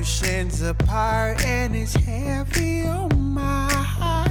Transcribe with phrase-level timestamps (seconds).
[0.00, 4.30] oceans apart, and it's heavy on my heart.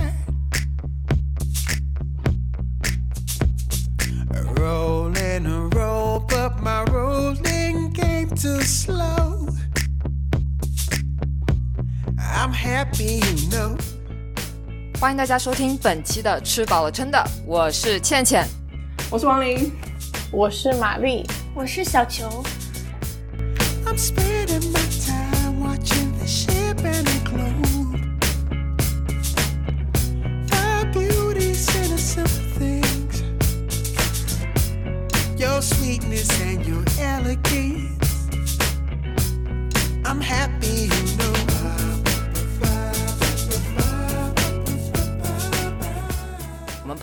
[4.57, 9.47] Rolling a roll, but my rolling game too slow.
[12.17, 13.77] I'm happy, you know.
[14.99, 18.47] 欢迎大家收听本期的吃饱了撑的，我是倩倩。
[19.11, 19.71] 我是王琳，
[20.31, 21.23] 我是玛丽，
[21.53, 22.43] 我是小球。
[23.85, 23.97] I'm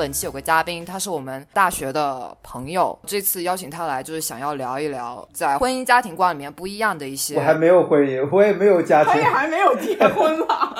[0.07, 7.35] 本期有个嘉宾，他是我们大学的朋友，这次邀请他来就是想要聊一聊在婚姻家庭观里面不一样的一些。
[7.35, 9.23] 我还没有婚姻，我也没有家庭他也。
[9.25, 10.71] 还没有结婚吧？
[10.71, 10.73] 啊，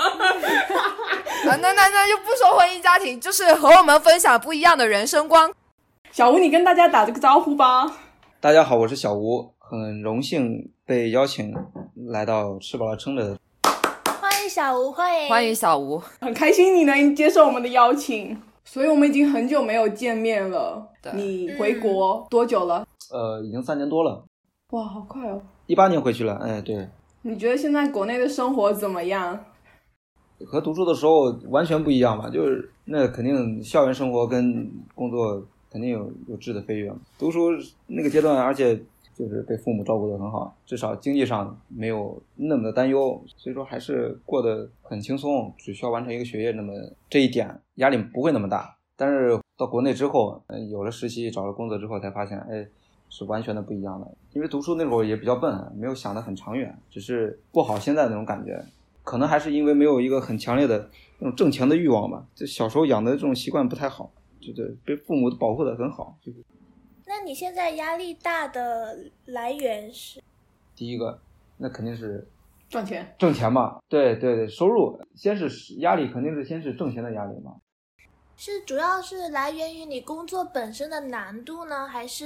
[1.43, 5.52] 那那那就不说婚姻家庭，就是和我们分享不一样的人生观。
[6.13, 7.97] 小吴，你跟大家打这个招呼吧。
[8.39, 11.53] 大家好，我是小吴，很荣幸被邀请
[12.07, 13.37] 来到吃饱了撑的。
[14.21, 20.85] 欢迎小吴，欢迎欢迎小吴，很开心你能接受我们的邀请，所以我们已经很久没有见面了。
[21.15, 22.85] 你回国多久了？
[23.13, 24.21] 呃，已经三年多了，
[24.71, 25.41] 哇，好快哦！
[25.67, 26.35] 一八年回去了。
[26.35, 26.85] 哎，对，
[27.21, 29.39] 你觉得现在国内的生活怎么样？
[30.45, 32.29] 和读书的时候完全不一样吧？
[32.29, 36.93] 就是那肯定校园生活跟工作肯定有有质的飞跃。
[37.17, 37.52] 读书
[37.87, 38.77] 那个阶段，而且
[39.17, 46.71] 就是被父母照顾得很好，至少经济上没有那么的担忧，所以说还是过得很轻松，只需要完成一个学业，那么
[47.09, 48.77] 这一点压力不会那么大。
[48.95, 52.67] 但是到国内之后，嗯，有了实习，找了工作之后，才发现，哎，
[53.09, 54.07] 是完全的不一样的。
[54.33, 58.63] 因为读书那会儿也比较笨，没有想得很长远，只是过好现在那种感觉。
[59.03, 62.23] 可能还是因为没有一个很强烈的那种挣钱的欲望吧。
[62.36, 66.15] 就小时候养的这种习惯不太好，就对被父母保护的很好。
[67.27, 70.23] 你现在压力大的来源是？
[70.73, 71.20] 第一个，
[71.58, 72.26] 那肯定是
[72.70, 73.14] 赚钱？
[73.20, 73.82] 挣钱嘛。
[73.89, 77.58] 对对对，收入先是压力，肯定是先是挣钱的压力嘛。
[78.37, 82.26] 是主要是来源于你工作本身的难度呢，还是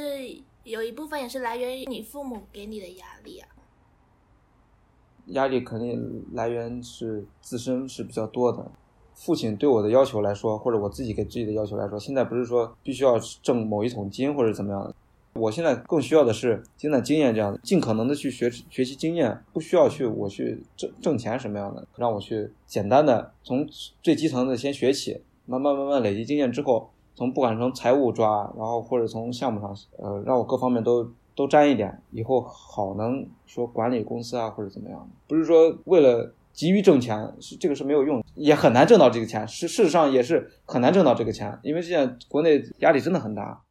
[0.66, 3.50] 有一部分也是来源于你父母给你的压力啊？
[5.28, 8.72] 压力肯定来源是自身是比较多的。
[9.24, 14.96] 父亲对我的要求来说，或者我自己给自己的要求来说，现在不是说必须要挣某一桶金或者怎么样的。
[15.34, 23.68] 我现在更需要的是积攒经验，这样的尽可能的去学学习经验，不需要去我去挣挣钱什么样的，让我去简单的从
[24.02, 43.62] 最基层的先学起，慢慢慢慢累积经验之后，从不管从财务抓，然后或者从项目上，呃，让我各方面都都沾一点，以后好能说管理公司啊或者怎么样，不是说为了急于挣钱，是这个是没有用，也很难挣到这个钱，是事实上也是很难挣到这个钱，因为现在国内压力真的很大。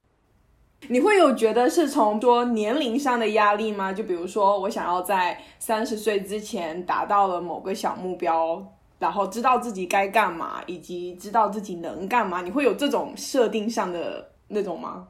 [0.89, 3.93] 你会有觉得是从说年龄上的压力吗？
[3.93, 8.67] 就比如说，我想要在三十岁之前达到了某个小目标，
[8.99, 15.09] 然后知道自己该干嘛，以及知道自己能干嘛，你会有这种设定上的那种吗？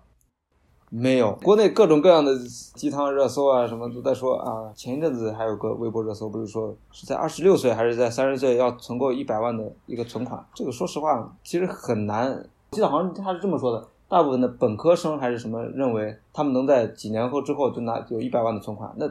[0.92, 2.36] 没有，国内各种各样的
[2.74, 4.72] 鸡汤热搜啊，什么都在说啊。
[4.74, 10.44] 前一阵子还有个微博热搜，不是说是在二十六岁还是在三十岁要存够一百万的一个存款？
[10.52, 12.44] 这个说实话，其实很难。
[12.72, 18.92] 记得好像他是这么说的，大部分的本科生还是什么认为他们能在几年后之后就拿有一百万的存款。
[18.96, 19.08] 那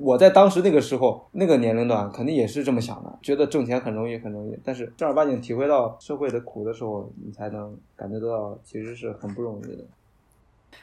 [0.00, 4.58] 我在当时那个时候那个年龄段肯定也是这么想的，觉得挣钱很容易很容易。
[4.64, 9.84] 但是正儿八经体会到社会的苦的时候，你才能感觉得到其实是很不容易的。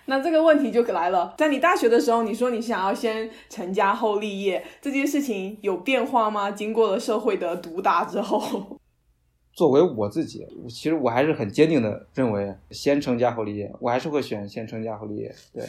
[0.05, 6.49] 那这个问题就来了，在你大学的时候，你说你想要先成家后立业，这件事情有变化吗？
[6.49, 8.79] 经过了社会的毒打之后，
[9.53, 15.35] 作为我自己，其实我还是很坚定的认为，先成家后立业，我还是会选先成家后立业。
[15.53, 15.63] 对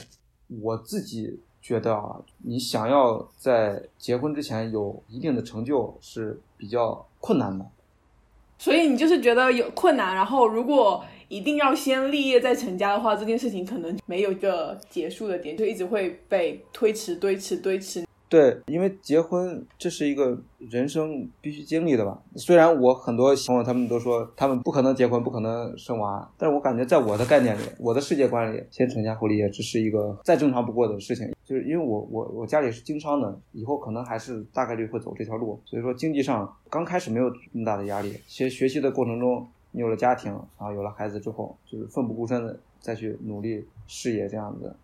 [0.61, 7.67] 我自己觉得啊，你想要在结婚之前有一定的成就是比较困难的。
[8.59, 18.05] 所以你就是觉得有困难，然后如果一定要先立业再成家的话，这件事情可能没有一个结束的点，就一直会被推迟、推迟、推迟。
[18.29, 22.21] 对，因为结婚这是一个人生必须经历的吧。
[22.35, 31.33] 虽然我很多朋友他们都说他们不可能结婚，不可能生娃，但是我感觉在我的概念里，我的世界观里，先成家后立业这是一个再正常不过的事情。
[31.45, 38.15] 就是因为我我我家里是经商的，以后可能还是大概率会走这条路，所以说经济上刚开始没有那么大的压力。
[38.27, 44.75] 学学习的过程中，你有了家庭，然后有了孩子之后，就是奋不顾身的再去努力事业这样子。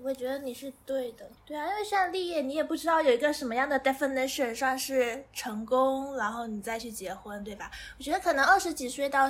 [0.00, 7.68] 我觉得你是对的，对啊，因为像立业，你也不知道有一个什么样的 definition 算是成功，然后你再去结婚，对吧？
[7.98, 9.28] 我觉得可能二十几岁到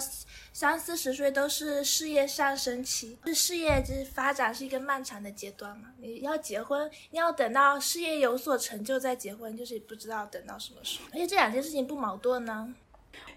[0.53, 5.89] 三四十岁都是事业上升期，是事业就是发展是一个漫长的阶段嘛。
[5.97, 11.09] 你要结婚，你要等到事业有所成就再结婚，就是不知道等到什么时候。
[11.15, 12.75] 而且这两件事情不矛盾呢。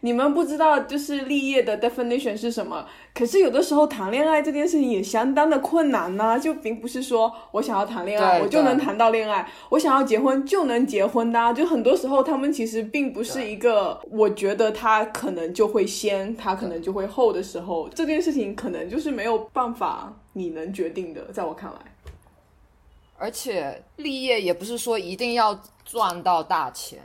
[0.03, 21.77] 你们不知道就是立业的 definition 是什么，可是有的时候谈恋爱这件事情也相当的困难呢、就并不是说我想要谈恋爱我就能谈到恋爱，我想要结婚就能结婚的、啊，就很多时候他们其实并不是一个，我觉得他可能就会先，他可能就会后的时候，这件事情可能就是没有办法你能决定的，在我看来。
[23.17, 26.99] 而且立业也不是说一定要赚到大钱，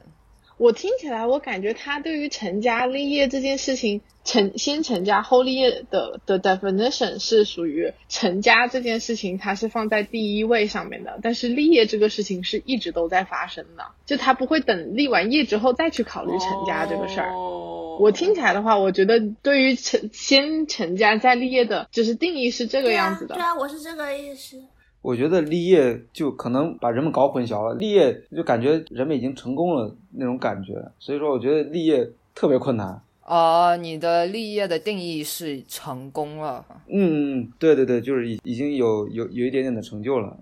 [0.59, 17.33] 我听起来，我感觉他对于成家立业这件事情，成先成家后立业的的 definition 是属于成家这件事情，它是放在第一位上面的，但是立业这个事情是一直都在发生的，就他不会等立完业之后再去考虑成家这个事儿。
[17.33, 23.35] 哦我听起来的话，我觉得对于成先成家再立业的，就是定义是这个样子的。
[23.35, 24.63] 啊，对啊，我是这个意思。
[25.07, 33.01] 我觉得立业就可能把人们搞混淆了，立业就感觉人们已经成功了那种感觉，所以说我觉得立业特别困难。
[33.23, 40.37] 啊，你的立业的定义是成功了，嗯，嗯，对对对，就是已已经有有有一点点的成就了。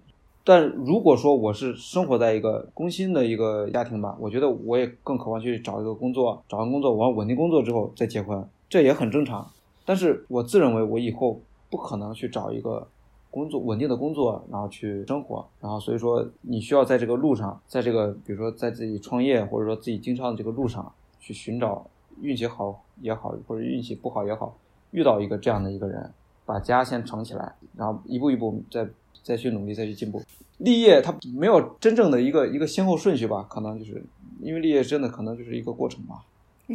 [0.44, 9.46] 但如果说我是生活在一个工薪的一个家庭吧，我觉得我也更渴望去找一个工作，找完工作，我要稳定工作之后再结婚，这也很正常。
[9.84, 11.38] 但是我自认为我以后
[11.68, 12.86] 不可能去找一个
[13.34, 21.84] 工作稳定的工作，然后去生活，然后所以说你需要在这个路上，在这个比如说在自己创业或者说自己经商的这个路上去寻找
[22.20, 24.56] 运气好也好，或者运气不好也好，
[24.92, 26.08] 遇到一个这样的一个人，
[26.46, 28.88] 把家先撑起来，然后一步一步再
[29.24, 30.22] 再去努力，再去进步。
[30.58, 34.00] 立业它没有真正的一个一个先后顺序吧，可能就是
[34.40, 36.22] 因为立业真的可能就是一个过程吧。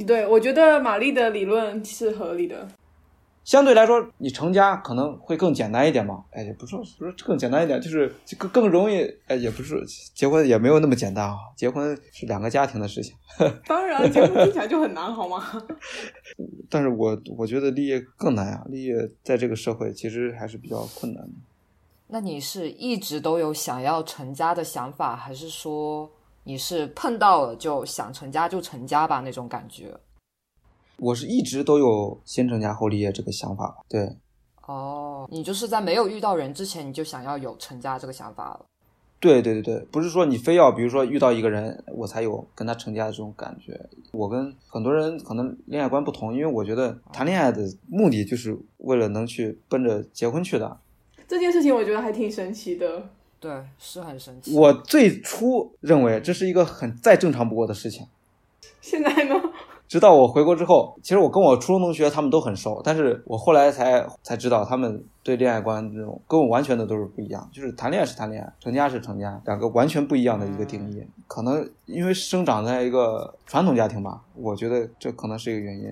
[0.06, 2.68] 对，我觉得玛丽的理论是合理的。
[3.50, 6.24] 相对来说，你成家可能会更简单一点嘛？
[6.30, 8.08] 哎，也不是说不是更简单一点，就是
[8.38, 9.02] 更更容易。
[9.26, 13.16] 哎，也不是结婚也没有那么简单啊，结婚是两个家庭的事情。
[13.66, 15.44] 当然，结婚听起来就很难，好吗？
[16.70, 21.34] 但是我我觉得立业更难啊，立业在这个社会其实还是比较困难的。
[22.10, 26.08] 那你是一直都有想要成家的想法，还是说
[26.44, 30.00] 你是碰到了就想成家就成家吧那种感觉？
[31.00, 34.16] 我是一直都有先成家后立业这个想法，对，
[34.66, 38.66] 哦，你就是在没有遇到人之前，你就想要有成家这个想法了。
[39.22, 43.78] 对对对对，不是说你非要，比如说遇到一个人，我才有跟他成家的这种感觉。
[44.12, 50.80] 我跟很多人可能恋爱观不同，因为我觉得谈恋爱的目的就是为了能去奔着结婚去的。
[51.28, 53.10] 这件事情我觉得还挺神奇的。
[53.42, 54.58] 对，是很神奇。
[54.58, 58.08] 我最初认为这是一个很再正常不过的事情，
[58.80, 59.36] 现在呢？
[59.90, 67.50] 直到我回国之后，其实我跟我初中同学他们都很熟，但是我后来才才知道，他们对恋爱观这种跟我完全的都是不一样。
[67.52, 71.04] 就是谈恋爱是谈恋爱，成家是成家，两个完全不一样的一个定义。
[71.26, 75.92] 可能因为生长在一个传统家庭吧，我觉得这可能是一个原因。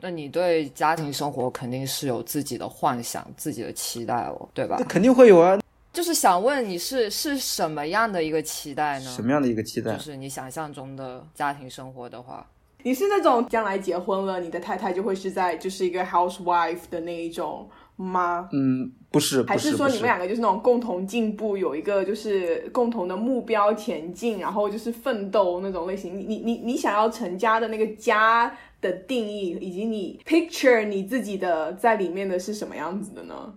[0.00, 4.84] 那你对家庭生活肯定是有自己的幻想、自己的期待哦，对吧那？
[4.84, 5.58] 肯定会有啊，
[5.90, 9.10] 就是想问你是是什么样的一个期待呢？
[9.10, 9.94] 什么样的一个期待？
[9.94, 12.46] 就是你想象中的家庭生活的话，
[12.82, 18.48] 你是那种将来结婚了，你的太太就会是在就是一个 housewife 的那一种吗？
[18.52, 26.18] 嗯，不是，还是，说你们两个就是那种共同进步，有一个就是共同的目标前进，然后就是奋斗那种类型？
[26.18, 33.54] 你你你你想要成家的那个家的定义，以及你 picture 你自己的在里面的是什么样子的呢？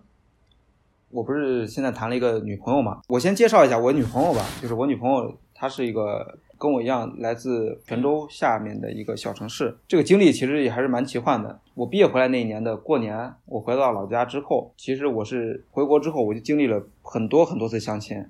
[1.10, 3.00] 我不是现在谈了一个女朋友嘛？
[3.08, 9.78] 我先介绍一下我女朋友吧，就是我女朋友，她是一个跟我一样来自泉州下面的一个小城市。
[9.86, 11.60] 这个经历其实也还是蛮奇幻的。
[11.76, 18.26] 我毕业回来那一年的过年，我回到老家之后，其实我是回国之后，我就经历了很多很多次相亲。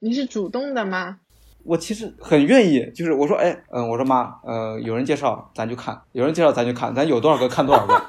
[0.00, 1.18] 你是主动的吗？
[1.62, 8.02] 我其实很愿意，就是我说，哎，嗯、我说妈，呃，有人介绍咱就看，有人介绍咱就看，咱有多少个看多少个。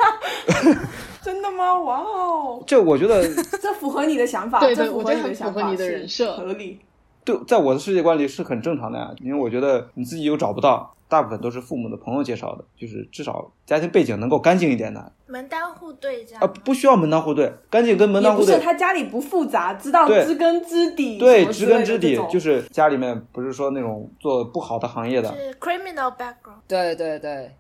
[1.22, 1.80] 真的吗？
[1.82, 3.22] 哇哦，这我觉得
[3.62, 6.80] 这符合你的想法，对对这符合你的我觉得很符合你的想法是人设合理。
[7.26, 26.60] 对，在我的世界观里是很正常的呀，因为我觉得你自己又找不到，大部分都是父母的朋友介绍的，就是至少家庭背景能够干净一点的门当户对这样啊，不需要门当户对，干净跟门当户对，不是他家里不复杂，知道知根知底，对，知根知底就是家里面不是说那种做不好的行业的，是 criminal background。
[26.68, 27.52] 对对对，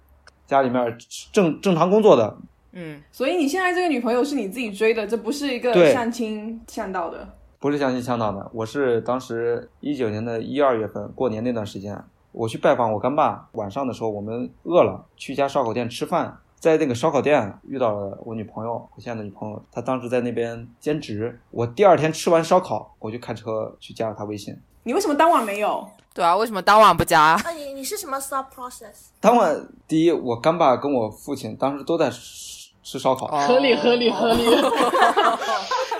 [0.45, 0.97] 家里面
[1.31, 2.37] 正正常工作的，
[2.73, 7.27] 嗯，所以你现在这个女朋友是你自己追的，这不是一个相亲相到的。
[7.63, 11.97] 不是相亲相到的，我是当时一九年的一二月份过年那段时间，
[12.33, 13.47] 我去拜访我干爸。
[13.53, 21.39] 晚上的时候，我们饿了，去一家烧烤店吃饭，在那个烧烤店遇到了我女朋友，我现在的女朋友，她当时在那边兼职。
[21.51, 24.53] 我第二天吃完烧烤，我就开车去加了她微信。
[24.83, 25.87] 你为什么当晚没有？
[26.13, 27.21] 对啊，为什么当晚不加？
[27.21, 29.05] 啊，你你是什么 thought process？
[29.21, 34.43] 当晚，第一，我干爸跟我父亲当时都在吃吃烧烤；合理合理合理。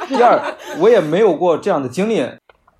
[0.07, 2.22] 第二，我也没有过这样的经历，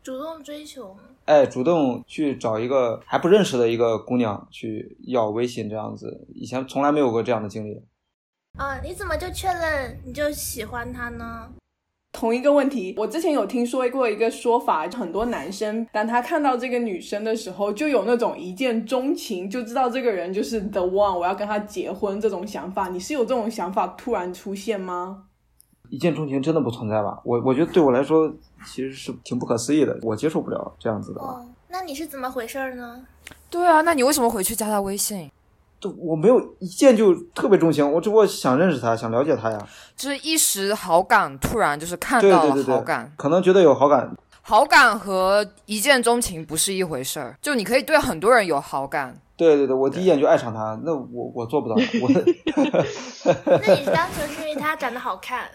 [0.02, 7.82] 主动追求，哎，主动去找一个还不认识的一个姑娘去要微信这样子，以前从来没有过这样的经历。
[8.58, 11.50] 啊，你怎么就确认你就喜欢他呢？
[12.12, 22.90] 同一个问题，我之前有听说过一个说法，很多男生当他看到这个女生的时候，就有那种一见钟情，就知道这个人就是 the one，我要跟他结婚这种想法。
[22.90, 25.24] 你是有这种想法突然出现吗？
[25.94, 27.22] 一见钟情真的不存在吧？
[27.24, 28.28] 我我觉得对我来说
[28.66, 31.22] 其实是挺不可思议的，我接受不了这样子的。
[31.22, 33.06] 哦，那你是怎么回事呢？
[33.48, 35.30] 对啊，那你为什么回去加他微信？
[35.80, 39.68] 就我没有一见就特别钟情，我只不过想认识他，想了解他呀。
[39.96, 43.14] 就是一时好感，突然就是看到了对对对，好感。
[43.16, 49.16] 可能觉得有好感，好感和一见钟情不是一回事儿，就你可以对很多人有好感。
[49.38, 52.10] 对对对，我第一眼就爱上他，那我我做不到，我
[53.62, 55.48] 那你单纯是因为他长得好看？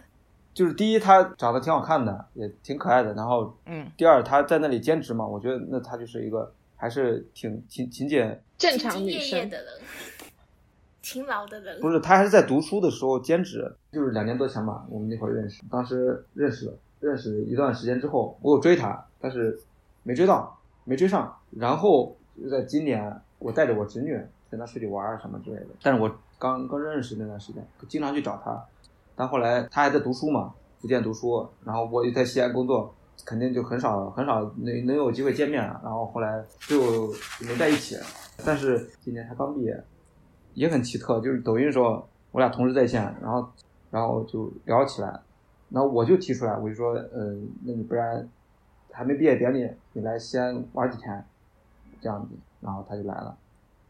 [0.58, 9.74] 就是第一他长得挺好看的，也挺可爱的，然后嗯，第二他在那里兼职嘛，我觉得那他就是一个还是挺勤勤俭，正常兢兢业业女生的人，
[11.00, 11.80] 勤劳的人。
[11.80, 19.56] 不是他还是在读书的时候兼职，就是两年多前吧，我们那会儿认识，当时认识了，认识一段时间之后，我有追他，但是
[20.02, 28.60] 没追到，没追上，然后就在今年，我带着我侄女跟他出去玩儿什么之类的，但是我刚刚认识那段时间，经常去找他，
[29.18, 32.94] 但后来他还在读书嘛，福建读书，然后我又在西安工作，
[33.24, 37.08] 肯定就很少很少能能有机会见面，然后后来就
[37.40, 37.96] 没在一起。
[38.46, 39.82] 但是今年他刚毕业，
[40.54, 43.44] 也很奇特，就是抖音的时候我俩同时在线，然后
[43.90, 45.08] 然后就聊起来，
[45.68, 48.28] 然后我就提出来，我就说，嗯、那你不然
[48.92, 51.26] 还没毕业典礼，你来西安玩几天，
[52.00, 53.36] 这样子，然后他就来了，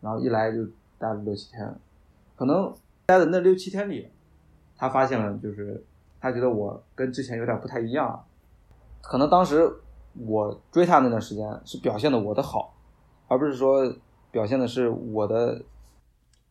[0.00, 0.64] 然后一来就
[0.98, 1.70] 待了六七天，
[2.34, 4.08] 可能待的那六七天里，
[4.78, 5.84] 他发现了，就是
[6.20, 8.24] 他觉得我跟之前有点不太一样，
[9.02, 9.70] 可能当时
[10.26, 12.72] 我追他那段时间是表现的我的好，
[13.26, 13.92] 而不是说
[14.30, 15.60] 表现的是我的，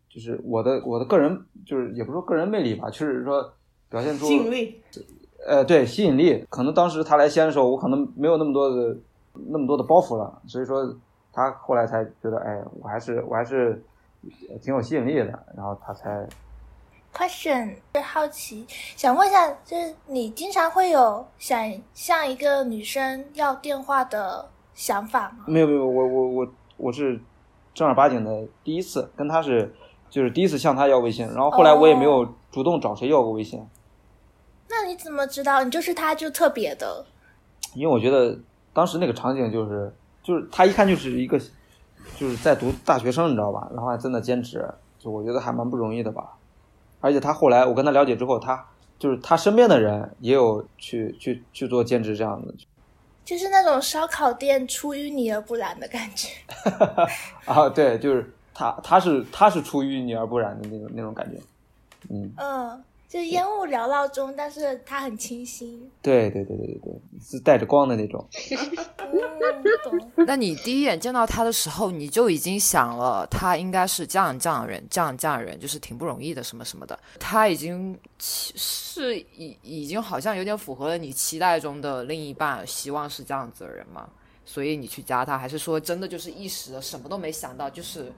[0.10, 3.54] 就是我的我的个人，就是也不是说个人魅力吧，就是说
[3.90, 4.82] 表现出吸引力，
[5.46, 8.98] 呃，对吸引力，可能当时他来西安的时候，我可能没有那么多的
[9.50, 10.94] 那么多的包袱了，所以说
[11.32, 13.82] 他后来才觉得，哎，我还是我还是
[14.50, 16.28] 呃挺有吸引力的，然后他才
[17.18, 18.64] Question 是好奇，
[18.96, 25.46] 想问一下，就是你经常会有想向一个女生要电话的想法吗？
[25.48, 26.48] 没有没有，我我我
[26.78, 27.20] 我是
[27.74, 29.74] 正儿八经的第一次跟她是
[30.12, 33.66] 就是第一次向她要微信，然后后来我也没有主动找谁要过微信，
[34.70, 37.04] 那你怎么知道你就是他就特别的？
[37.74, 38.38] 因为我觉得
[38.74, 41.40] 当时那个场景就是就是他一看就是一个
[42.16, 43.68] 就是在读大学生，你知道吧？
[43.72, 44.64] 然后还在那兼职，
[45.00, 46.37] 就我觉得还蛮不容易的吧。
[47.00, 48.66] 而且他后来我跟他了解之后，他
[48.98, 52.54] 就是他身边的人也有去去去做兼职这样的。
[53.26, 56.30] 就是那种烧烤店出淤泥而不染的感觉。
[57.44, 61.38] 啊，对，就是他他是他是出淤泥而不染的那种那种感觉，
[62.10, 65.90] 嗯，嗯，就烟雾缭绕中，但是它很清新。
[66.02, 68.28] 对对对对对对，是带着光的那种。
[70.28, 77.00] 那你第一眼见到他的时候，你就已经想了，他应该是这样这样人，这样这样人，就是挺不容易的，什么什么的。
[77.18, 84.10] 他已经是已已经好像有点符合了你期待中的另一半，希望是这样子的人嘛？
[84.46, 88.12] 所以你去加他，还是说真的就是一时的什么都没想到，就是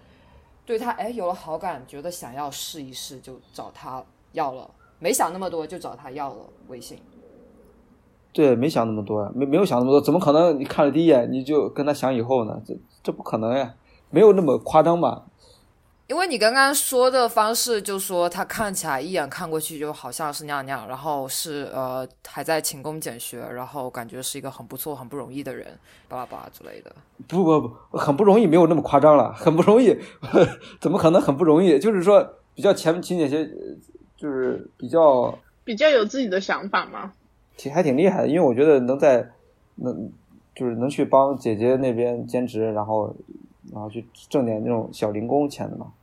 [0.65, 4.69] 对他哎有了好感，觉得想要试一试，就找他要了，
[4.99, 6.99] 没想那么多就找他要了微信。
[8.31, 10.59] 对，没想那么多，没没有想那么多，怎么可能？
[10.59, 12.61] 你看了第一眼你就跟他想以后呢？
[12.65, 13.73] 这这不可能呀，
[14.11, 15.23] 没有那么夸张吧？
[16.07, 25.67] 因为你刚刚说的方式，就说他看起来一眼看过去就好像是那样那样，然后是呃还在勤工俭学，然后感觉是一个很不错、很不容易的人，
[26.07, 26.91] 巴拉巴拉之类的。
[27.27, 29.95] 不不不，很不容易，没有那么夸张了，很不容易，
[30.81, 31.77] 怎么可能很不容易？
[31.77, 33.45] 就是说比较勤勤俭些，呃
[34.19, 37.13] 就是比较比较有自己的想法吗？
[37.55, 39.29] 挺还挺厉害的，因为我觉得能在
[39.75, 40.11] 能
[40.53, 43.15] 就是能去帮姐姐那边兼职，然后
[43.71, 45.93] 然后去挣点那种小零工钱的嘛。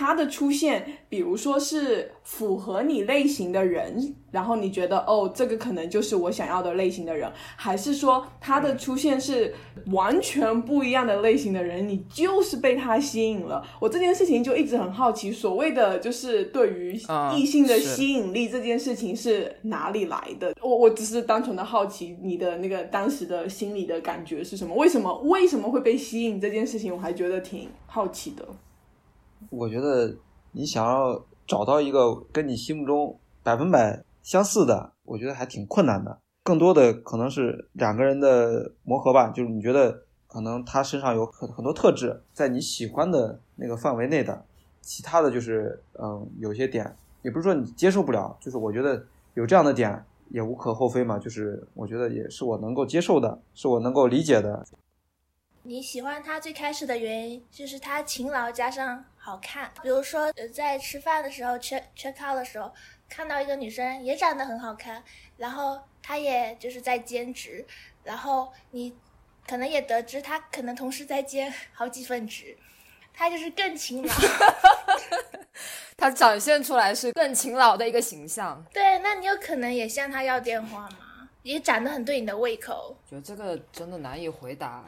[0.00, 9.54] 他的出现，比如说是符合你类型的人，然后你觉得哦，这个可能就是我想要的类型的人，还是说他的出现是
[9.88, 13.62] 完全不一样的类型的人，你就是被他吸引了？
[13.78, 20.54] 我这件事情就一直很好奇，所谓的就是对于啊异性的吸引力这件事情是哪里来的？
[20.62, 24.74] 我我只是单纯的好奇你的那个当时的心理的感觉是什么？
[24.74, 28.48] 为什么为什么会被吸引这件事情，我还觉得挺好奇的。
[29.50, 30.16] 我觉得
[30.52, 36.18] 你想要找到一个跟你心目中百分百相似的，我觉得还挺困难的。
[36.42, 44.44] 更多的可能是两个人的磨合吧，就是你觉得可能他身上有很很多特质，在你喜欢的那个范围内的，
[44.80, 49.04] 其他的就是嗯有些点，也不是说你接受不了，就是我觉得
[49.34, 54.64] 有这样的点也无可厚非嘛，就是我觉得也是我能够接受的，是我能够理解的。
[55.62, 62.72] 你喜欢他最开始的原因就是他勤劳加上好看，比如说呃在吃饭的时候 check check out 的时候，
[63.08, 65.04] 看到一个女生也长得很好看，
[65.36, 67.64] 然后她也就是在兼职，
[68.02, 68.96] 然后你
[69.46, 72.56] 可能也得知她可能同时在兼 好几份职，
[73.12, 74.14] 她就是更勤劳。
[75.98, 78.64] 她展现出来是更勤劳的一个形象。
[78.72, 81.28] 对，那你有可能也向她要电话吗？
[81.42, 82.96] 也长得很对你的胃口。
[83.06, 84.82] 觉得这个真的难以回答。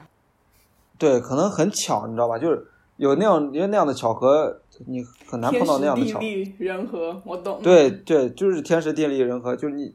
[0.99, 2.39] 对，可能很巧，你知道吧？
[2.39, 2.67] 就是
[3.03, 6.21] 有那样，因为那样的巧合，你很难碰到那样的巧。
[6.21, 7.61] 天时地利人和，我懂。
[7.61, 9.93] 对对，就是天时地利人和，就是你，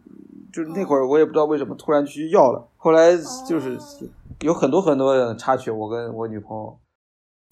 [0.51, 3.15] 就是那会儿我也不知道为什么突然去要了，后来
[3.47, 4.07] 就是哦
[4.41, 6.77] 有很多很多的插曲，我跟我女朋友，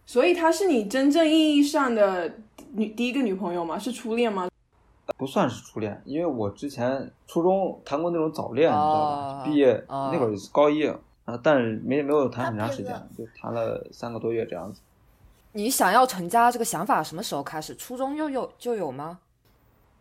[0.05, 2.29] 所以她是你真正意义上的
[2.73, 3.79] 女第一个女朋友吗？
[3.79, 4.49] 是初恋吗？
[5.17, 9.45] 不算是初恋，因为我之前初中谈过那种早恋，你知道哦吧？
[9.45, 10.85] 毕业哦那会儿是高一，
[11.23, 14.81] 啊，但是没没有谈很长时间就谈了三个多月这样子。
[15.57, 17.73] 你想要成家这个想法什么时候开始？
[17.77, 19.21] 初中又有就有吗？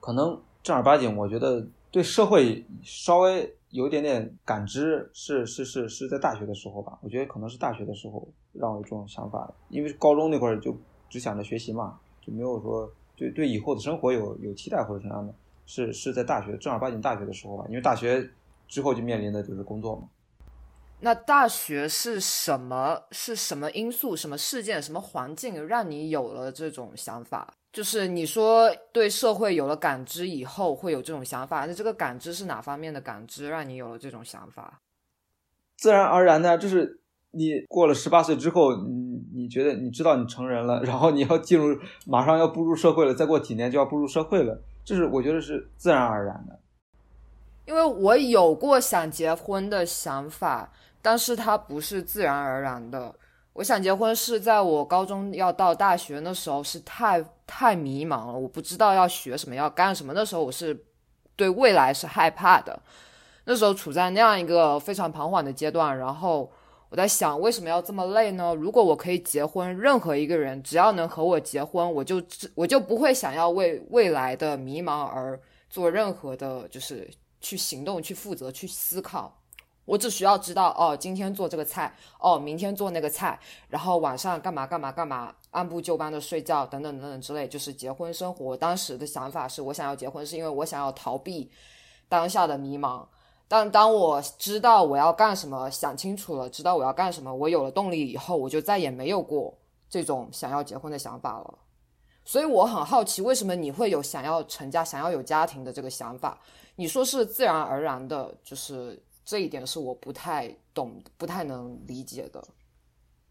[0.01, 6.99] 可能正儿八经，我觉得对社会稍微有一点点感知是是是是在大学的时候吧。
[7.03, 10.77] 我觉得可能是大学的时候让我有这种想法，因为高中那会儿就
[11.09, 15.33] 只想着学习嘛，就没有说对对以后的生活有有期待或者什么样的。
[15.67, 18.29] 是是在大学正儿八经大学的时候吧，因为大学
[18.67, 20.09] 之后就面临的就是工作嘛。
[21.01, 23.03] 那大学是什么？
[23.11, 27.55] 是什么因素、什么事件、什么环境让你有了这种想法？
[27.73, 34.81] 就是你说对社会有了感知以后会有这种想法，那这个感知是哪方面的感知让你有了这种想法？
[35.77, 37.01] 自然而然的，就是
[37.33, 41.77] 你过了十八岁之后，你你觉得你知道你成人了， 然后你要进入，
[42.07, 46.61] 马上要步入社会了，再过几年就要步入社会了，这是我觉得是自然而然的。
[47.67, 50.71] 因为我有过想结婚的想法，
[51.05, 53.15] 但是它不是自然而然的。
[53.53, 60.15] 我想结婚是在我高中要到大学那时候，是太太迷茫了，我不知道要学什么，要干什么。
[60.15, 60.75] 那时候我是
[61.37, 62.81] 对未来是害怕的，
[63.45, 65.97] 那时候处在那样一个非常彷徨的阶段。
[65.99, 66.51] 然后
[66.89, 68.55] 我在想，为什么要这么累呢？
[68.55, 72.23] 如果我可以结婚，任何一个人只要能和我结婚，我就
[72.55, 75.39] 我就不会想要为未来的迷茫而
[75.69, 77.07] 做任何的，就是
[77.43, 79.39] 去行动、去负责、去思考。
[79.85, 88.57] 我只需要知道，哦，今天做这个菜，哦，明天做那个菜，然后晚上干嘛干嘛干嘛，按部就班的睡觉，等等等等之类，就是结婚生活。
[88.57, 91.51] 当时的想法是我想要结婚，是因为我想要逃避
[92.09, 93.07] 当下的迷茫。
[93.47, 99.55] 但当我知道我要干什么，想清楚了，知道我要干什么，我有了动力以后，我就再也没有过
[99.91, 101.59] 这种想要结婚的想法了。
[102.25, 106.41] 所以我很好奇，为什么你会有想要成家、想要有家庭的这个想法？
[106.77, 112.43] 你说是自然而然的，就是这一点是我不太懂、不太能理解的。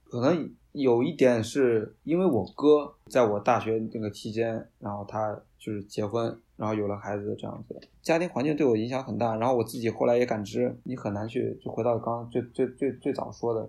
[0.04, 9.36] 可能有一点是因为我哥在我大学那个期间，然后他就是结婚，然后有了孩子这样子，家庭环境对我影响很大。
[9.38, 13.68] 然后我自己后来也感知，你很难去就回到刚刚最最最最早说的，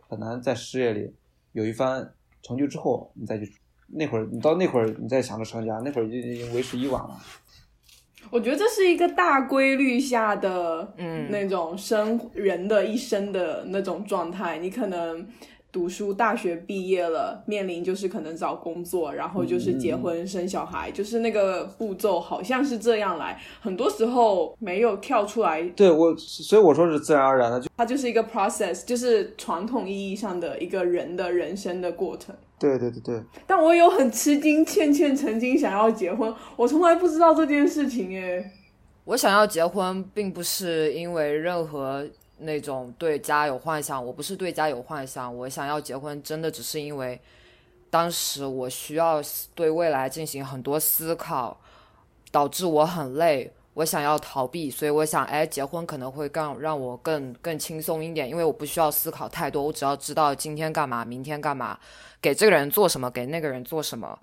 [0.00, 1.14] 很难在事业里
[1.52, 2.12] 有一番
[2.42, 3.50] 成就之后，你再去
[3.86, 7.18] 那会儿，你到那会儿你再想着成家，那会儿就已经为时已晚了。
[8.30, 14.58] 我觉得这是一个大规律下的，嗯那种生人的一生的那种状态。
[14.58, 15.26] 你可能
[15.72, 23.38] 读书，大学毕业了，面临就是可能找工作，然后就是结婚、生小孩，就是那个步骤好像是这样来。
[23.60, 32.34] 很多时候没有跳出来，对我，所以我说是自然而然的，就它就是一个 process，就是传统意义上的一个人的人生的过程。
[32.58, 38.50] 对对对对，但我有很吃惊，倩倩曾经想要结婚，我从来不知道这件事情耶。
[39.04, 42.02] 我想要结婚，并不是因为任何
[42.38, 47.20] 那种对家有幻想，我不是对家有幻想，我想要结婚，真的只是因为
[47.88, 49.22] 当时我需要
[49.54, 51.58] 对未来进行很多思考，
[52.30, 61.78] 导致我很累，我想要逃避，所以我想，哎，结婚可能会更让我更更轻松一点，因为我不需要思考太多，我只要知道今天干嘛，明天干嘛，
[62.20, 64.18] 给这个人做什么，给那个人做什么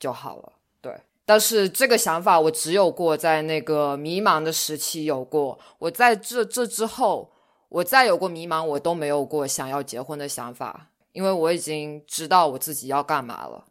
[0.00, 0.52] 就好了。
[0.80, 0.92] 对，
[1.24, 7.30] 但是这个想法我只有过在那个迷茫的时期有过，我在这这之后，
[7.74, 10.90] 我再有过迷茫，我都没有过想要结婚的想法。
[11.10, 13.64] 因为我已经知道我自己要干嘛了。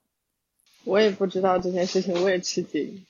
[0.84, 3.06] 我也不知道这件事情，我也吃惊。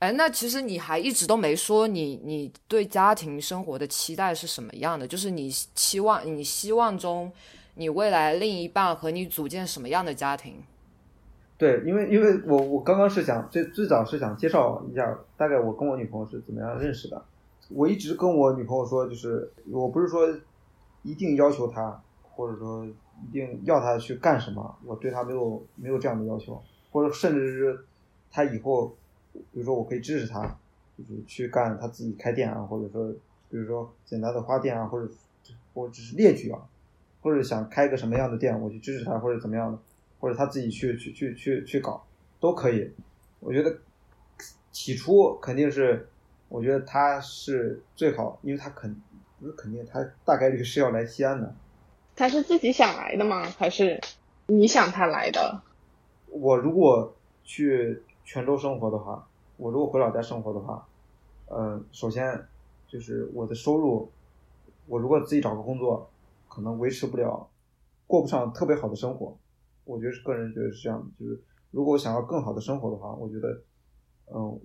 [0.00, 5.08] 哎，那其实你还一直都没说你你对家庭生活的期待是什么样的？
[5.08, 7.32] 就是你期望你希望中，
[7.74, 10.62] 你未来另一半和你组建什么样的家庭？
[11.56, 17.24] 对，因为因为我我刚刚是想最最早是想介绍一下，大概我跟我女朋友是怎么样认识的。
[17.70, 20.26] 我一直跟我女朋友说，就是我不是说
[21.02, 22.86] 一定要求她，或者说。
[23.26, 24.78] 一定要她去干什么？
[24.84, 27.86] 我对她没有没有这样的要求，或者甚至是
[28.30, 28.94] 她以后，
[29.32, 30.54] 比如说我可以支持她，
[30.98, 33.10] 就是去干他自己开店啊，或者说
[33.48, 35.10] 比如说简单的花店啊，或者
[35.72, 36.60] 或只是列举啊，
[37.22, 39.78] 或者想开个什么样的店，我去支持他或者怎么样的，
[40.20, 42.04] 或者他自己去去去去去搞
[42.38, 42.92] 都可以。
[43.40, 43.78] 我觉得
[44.72, 46.06] 起初肯定是，
[46.48, 48.94] 我觉得他是最好，因为他肯
[49.40, 51.54] 不是肯定，他大概率是要来西安的。
[52.14, 53.42] 他是自己想来的吗？
[53.58, 54.00] 还是
[54.46, 55.62] 你想他来的？
[56.28, 60.86] 我如果去泉州生活的话，我如果回老家生活的话，
[61.46, 62.46] 呃，首先
[62.86, 64.10] 就是我的收入，
[64.86, 66.10] 我如果自己找个工作，
[66.48, 67.48] 可能维持不了，
[68.06, 69.36] 过不上特别好的生活。
[69.84, 73.62] 我觉得是个人觉得是这样的，就是如果我想要更好的生活的话，我觉得，
[74.34, 74.58] 嗯，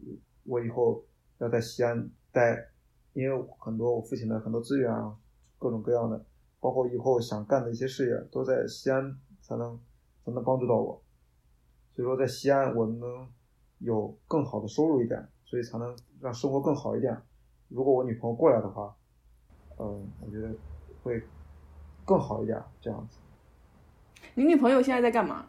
[0.45, 1.03] 我以后
[1.41, 2.69] 要在西安待，
[3.13, 5.15] 因为很多我父亲的很多资源啊，
[5.57, 6.23] 各种各样的。
[6.59, 9.79] 包括以后想干的一些事业，都在西安才能
[10.23, 11.01] 才能帮助到我。
[11.95, 13.27] 所以说，在西安我能
[13.79, 17.19] 有更好的收入一点，所以才能让生活更好一点。
[17.67, 18.95] 如果我女朋友过来的话，
[19.79, 20.53] 嗯，我觉得
[21.01, 21.23] 会
[22.05, 23.17] 更好一点，这样子。
[24.35, 25.47] 你女朋友现在在干嘛？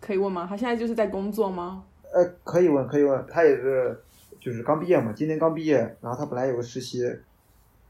[0.00, 0.46] 可以问吗？
[0.48, 1.84] 她现在就是在工作吗？
[2.14, 3.26] 呃，可以问，可以问。
[3.26, 4.02] 她也是，
[4.46, 5.78] 就是刚毕业嘛，今年刚毕业。
[6.00, 7.00] 然后他本来有个实习，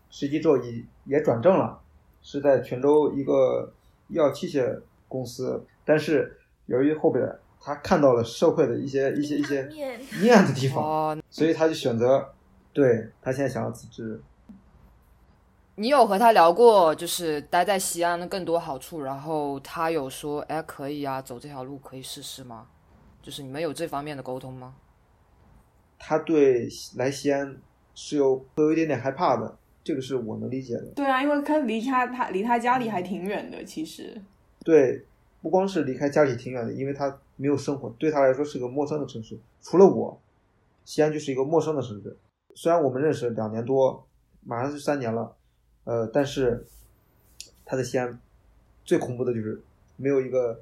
[0.08, 1.78] 实习之后也也转正了。
[2.22, 3.70] 是在泉州一个
[4.08, 9.68] 医药器械公司，但是由于后边他看到了社会的一些一些一些
[10.22, 12.32] 阴暗的地方，所以他就选择，
[12.72, 14.18] 对他现在想要辞职。
[15.74, 22.68] 你有和他聊过，就是待在西安的更多好处，然后他有说，哎，可以啊，走这条路可以试试吗？
[23.20, 24.74] 就是你们有这方面的沟通吗？
[25.98, 27.56] 他对来西安
[27.94, 29.58] 是有会有一点点害怕的。
[29.84, 30.86] 这个是我能理解的。
[30.96, 34.20] 对啊，因为他离他他离他家里还挺远的，其实。
[34.64, 35.04] 对，
[35.40, 39.38] 不光是离开家里挺远的，因为他没有生活，对他来说是个陌生的城市。
[39.62, 40.20] 除了我，
[40.84, 42.16] 西安就是一个陌生的城市。
[42.56, 44.04] 虽然我们认识两年多，
[44.44, 45.36] 马上就三年了，
[45.84, 46.66] 呃，但是
[47.64, 48.18] 他在西安
[48.84, 49.62] 最恐怖的就是
[49.96, 50.52] 没有一个，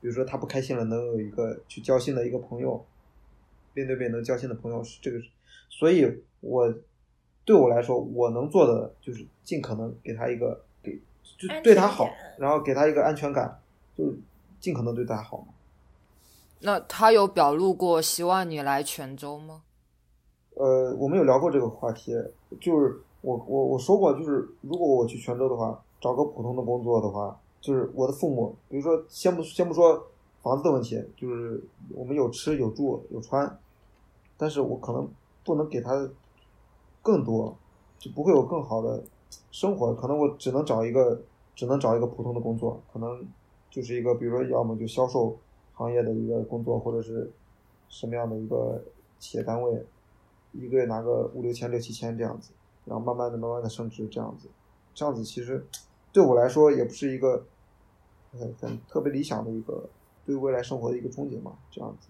[0.00, 2.82] 比如说他不开心了，能有一个去交心的一个朋友，
[3.74, 5.18] 面对面能交心的朋友是这个，
[5.68, 6.74] 所以我。
[7.44, 10.92] 对我来说，我能做的就是尽可能给他一个给，
[11.36, 12.08] 就对他好，
[12.38, 13.60] 然后给他一个安全感，
[13.98, 14.14] 就
[14.60, 15.44] 尽可能对他好。
[16.60, 19.64] 那他有表露过希望你来泉州吗？
[20.54, 22.12] 呃，我们有聊过这个话题，
[22.60, 30.11] 就是我我我说过，就是如果我去泉州的话，找个普通的工作的话，就是我的父母，比如说先不先不说
[30.42, 33.58] 房子的问题，就是我们有吃有住有穿，
[34.36, 35.08] 但是我可能
[35.44, 36.10] 不能给他。
[37.04, 37.58] 更多
[37.98, 39.02] 就不会有更好的
[39.50, 41.20] 生活，可能我只能找一个，
[41.52, 43.26] 只能找一个普通的工作，可能
[43.68, 45.36] 就是一个，比如说要么就销售
[45.72, 47.28] 行业的一个工作，或者是
[47.88, 48.80] 什么样的一个
[49.18, 49.84] 企业单位，
[50.52, 52.52] 一个月拿个五六千、六七千这样子，
[52.84, 54.48] 然后慢慢的、慢慢的升职这样子，
[54.94, 55.66] 这样子其实
[56.12, 57.44] 对我来说也不是一个
[58.30, 59.88] 很很特别理想的一个
[60.24, 62.08] 对未来生活的一个憧憬嘛，这样子。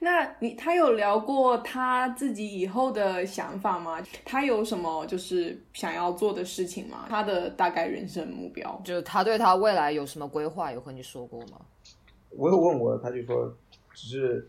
[0.00, 4.00] 那你他有聊过他自己以后的想法吗？
[4.24, 7.06] 他有什么就是想要做的事情吗？
[7.08, 10.72] 他的大概人生目标，就是他对他未来有什么规划？
[10.72, 11.60] 有和你说过吗？
[12.30, 13.52] 我有问过，他就说
[13.92, 14.46] 只是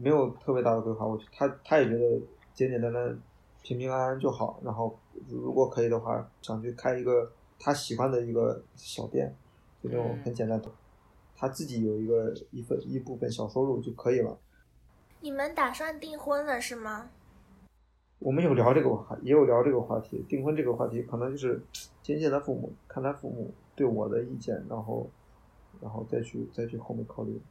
[0.00, 1.06] 没有特别大的规划。
[1.06, 2.20] 我他他也觉得
[2.52, 3.18] 简简单单、
[3.62, 4.60] 平平安安就好。
[4.62, 4.96] 然后
[5.28, 9.34] 如果可以的话，想去开一个他喜欢的一个小店，
[9.82, 10.68] 就那种很简单的，
[11.42, 14.38] 他自己有一个一份一部分小收入就可以了。
[15.20, 17.10] 你们打算订婚了是吗？
[18.20, 20.24] 我们有聊这个话，也有聊这个话题。
[20.28, 21.60] 订婚这个话题，可能就是
[22.04, 25.10] 先见他父母，看他父母对我的意见，然后
[25.80, 27.42] 然后再去再去后面考虑。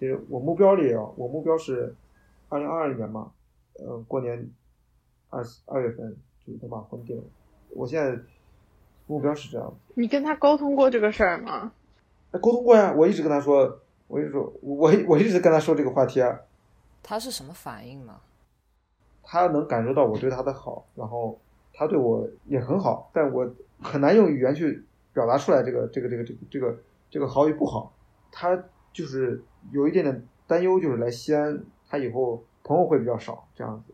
[0.00, 1.94] 其实我目标里啊，我目标是
[2.48, 3.30] 二零二二年嘛，
[3.74, 4.50] 呃，过年
[5.28, 7.22] 二二月份就能把婚定了。
[7.76, 8.20] 我现在
[9.06, 11.72] 目标是这样，你跟他沟通过这个事儿吗？
[12.32, 16.40] 哎，沟通过呀，我一直跟他说，我一直说，我我一直跟他说这个话题啊，
[17.02, 18.20] 他是什么反应呢？
[19.22, 21.38] 他能感受到我对他的好，然后
[21.72, 23.48] 他对我也很好，但我
[23.80, 26.78] 很难用语言去表达出来这个这个这个这个这个
[27.10, 27.92] 这个好与不好。
[28.32, 28.56] 他
[28.92, 33.92] 就是有一点点担忧，就是来西安，他以后朋友会比较少这样子。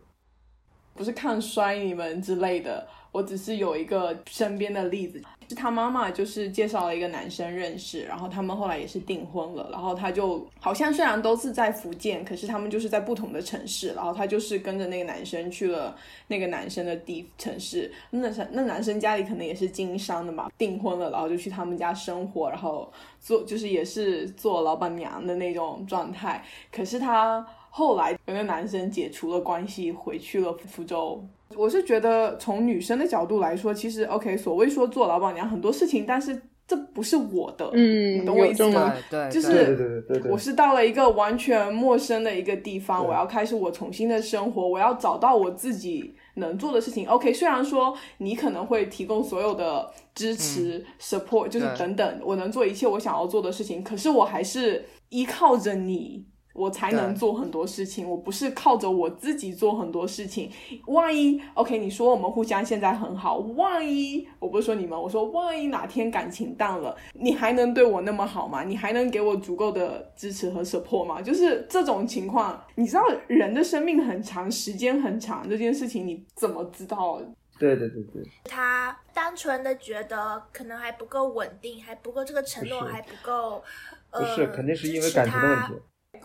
[0.96, 15.96] 不是看衰你们之类的，我只是有一个身边的例子，是他妈妈就是介绍了一个男生认识，然后他们后来也是订婚了，然后他就好像虽然都是在福建，可是他们就是在不同的城市，然后他就是跟着那个男生去了
[16.28, 27.46] 那个男生的地城市，那那男生家里可能也是经商的嘛，订婚了，然后就去他们家生活，然后做就是也是做老板娘的那种状态，可是他。
[27.76, 31.22] 后来跟那男生解除了关系，回去了福州。
[31.54, 38.94] 我是觉得从女生的角度来说，其实 OK，所谓说做老板娘很多事情，但是这不是我的，嗯，你懂我意思吗？
[39.10, 47.06] 对，就是对对对对，我是到了一个完全陌生的一个地方，我要开始我重新的生活，我要找到我自己能做的事情。
[47.06, 56.24] OK，虽然说你可能会提供所有的支持、support，就是等等，我能做一切我想要做的事情，可是我还是依靠着你。
[56.56, 60.50] 我才能做很多事情，我不是靠着我自己做很多事情。
[60.86, 68.64] 万一 OK，你说我们互相现在很好，万一我不是说你们，我说万一哪天感情淡了，你还能对我那么好吗？
[68.64, 71.20] 你还能给我足够的支持和 support 吗？
[71.20, 77.20] 就是这种情况，你知道人的生命很长，时间很长，这件事情你怎么知道？
[77.58, 83.62] 对对对对，他单纯的觉得可能还不够稳定，还不够这个承诺还不够，
[84.10, 85.74] 呃，不是，肯定是因为感情的问他题。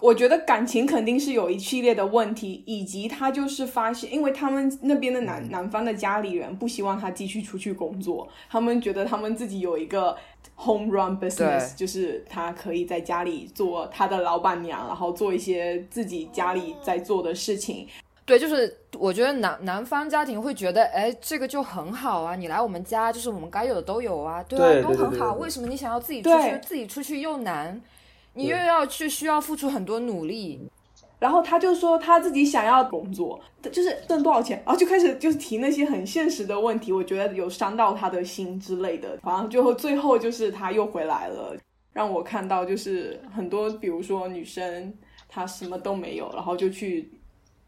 [0.01, 10.17] 我觉得感情肯定是有一系列的问题，以及他就是发现，因为他们那边的男男方的家里人不希望他继续出去工作，他们觉得他们自己有一个
[10.57, 17.87] home run business，就是他可以在家里做他的老板娘，然后做一些自己家里在做的事情。
[18.23, 25.33] 对，就是我觉得男男方家庭会觉得，哎，这个就很好啊，你来我们家，就是我们该有的都有啊，对啊，对对都很好。
[25.33, 26.59] 为什么你想要自己出去？
[26.63, 27.81] 自己出去又难，
[28.33, 30.69] 你又要去需要付出很多努力。
[31.19, 39.19] 然后他就说他自己想要工作，就是挣多少钱，然后就开始就是提那些很现实的问题，我觉得有伤到他的心之类的。
[39.21, 41.55] 反正最后最后就是他又回来了，
[41.93, 44.91] 让我看到就是很多，比如说女生
[45.29, 47.11] 她什么都没有，然后就去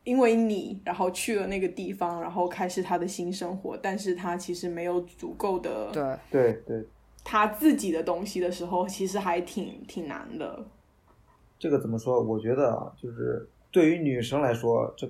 [0.03, 6.83] 因为你，然后去了那个地方，然后开始她的新生活，但是她其实没有足够的对，对对，
[7.23, 10.65] 她自己的东西的时候，其实还挺挺难的。
[11.57, 12.21] 这个怎么说？
[12.21, 15.09] 我觉得啊，就是对于女生来说，这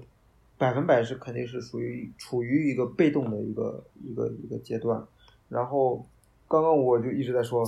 [0.57, 5.03] 百分百是肯定是属于处于一个被动的一个一个一个阶段。
[5.49, 6.05] 然后
[6.47, 7.65] 刚刚我就一直在说，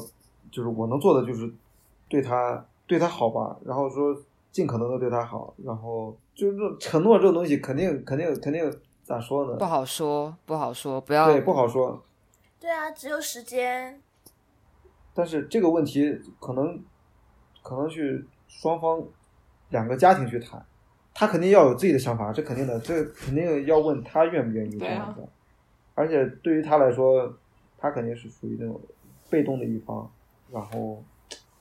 [0.52, 1.52] 就是我能做的就是
[2.08, 4.16] 对她对她好吧，然后说
[4.52, 8.72] 尽可能的对她好，然后就是这承诺这种东西，肯定肯定肯定
[9.04, 9.66] 咋说呢不？
[9.66, 12.04] 好说，不好说，不要对，不好说。
[12.60, 14.00] 对啊，只有时间。
[15.16, 16.80] 但是这个问题可能
[17.64, 19.02] 可能去双方
[19.70, 20.64] 两个家庭去谈，
[21.14, 25.26] 他肯定要有自己的想法，这肯定的，这肯定要问他愿不愿意这样子。
[25.94, 27.34] 而且对于他来说，
[27.78, 28.80] 他肯定是属于那种
[29.30, 30.12] 被动的一方，
[30.52, 31.02] 然后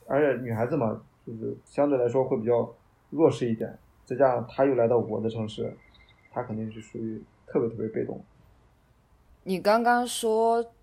[0.09, 2.75] 而且女孩子嘛，就是相对来说会比较
[3.11, 5.77] 弱势一点，再加上他又来到我的城市，
[6.33, 8.21] 他肯定是属于特别特别被动。
[9.45, 10.74] 你刚刚说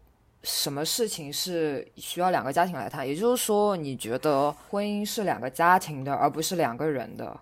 [0.43, 3.07] 什么事情是需要两个家庭来谈？
[3.07, 7.39] 也就是说，你觉得婚姻是两个家庭的，而不是两个人的。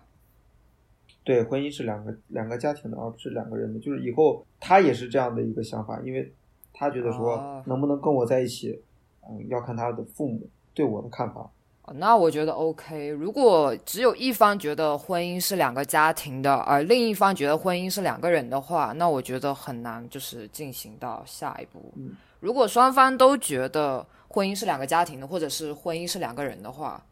[1.24, 3.80] 对，婚姻是两个两个家庭的，而不是两个人的。
[3.80, 6.32] 就是以后他也是这样的一个想法，因为
[6.72, 8.82] 他觉得说哦能不能跟我在一起，
[9.28, 11.40] 嗯，要看他的父母对我的看法。
[11.82, 13.08] 哦那我觉得 OK。
[13.08, 21.92] 如果只有一方觉得婚姻是两个家庭的，而另一方觉得婚姻是两个人的话，那我觉得很难，就是进行到下一步。
[21.96, 27.04] 嗯如果双方都觉得婚姻是两个家庭的，或者是婚姻是两个人的话，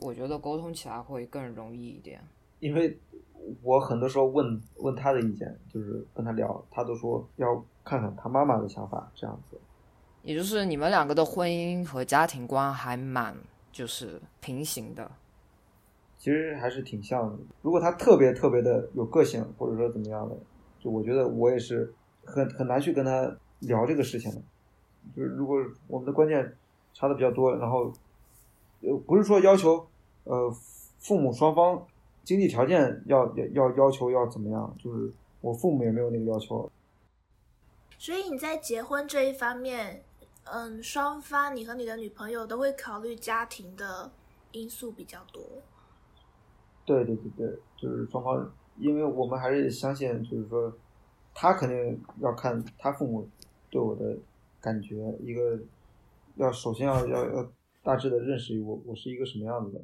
[0.00, 2.20] 我觉得沟通起来会更容易一点。
[2.60, 2.98] 因为
[3.62, 9.58] 我很多时候问问他的意见，就是跟他聊，他都说要看看他妈妈的想法，这样子。
[10.22, 13.36] 也就是你们两个的婚姻和家庭观还蛮
[13.70, 15.10] 就是平行的。
[16.18, 17.38] 其实还是挺像的。
[17.62, 20.36] 如果他特别特别的有个性，或者说怎么样的，
[20.80, 24.42] 就我觉得我也是很很难去跟他聊这个事情的。
[25.14, 26.56] 就是如果我们的观念
[26.94, 27.92] 差的比较多，然后
[28.80, 29.86] 呃，不是说要求
[30.24, 30.50] 呃
[30.98, 31.86] 父母双方
[32.24, 36.70] 经济条件要要要要求要怎么样，就是我父母也没有那个要求。
[37.98, 40.02] 所以你在结婚这一方面，
[40.44, 44.10] 嗯，双方你和你的女朋友都会考虑家庭的
[44.52, 45.42] 因素比较多。
[46.84, 50.72] 对对对对，就是双方，因为我们还是相信，就是说，
[51.34, 53.28] 他肯定要看他父母
[53.70, 54.16] 对我的
[54.66, 55.60] 感觉，一个
[56.34, 57.52] 要首先要要要
[57.84, 59.80] 大致的认识我我是一个什么样子的。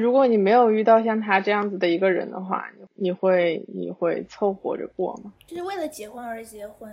[0.00, 5.34] 如果你没有遇到像他这样子的一个人的话，你你会你会凑合着过吗？
[5.46, 6.90] 就是为了结婚而结婚。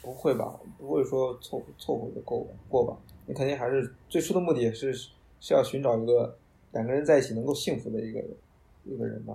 [0.00, 0.60] 不会吧？
[0.78, 2.96] 不会说凑凑合着过过吧？
[3.26, 4.92] 你肯定还是最初的目的是
[5.40, 6.38] 是要寻找一个
[6.78, 8.28] 两个人在一起能够幸福的一个人
[8.84, 9.34] 一个人吧。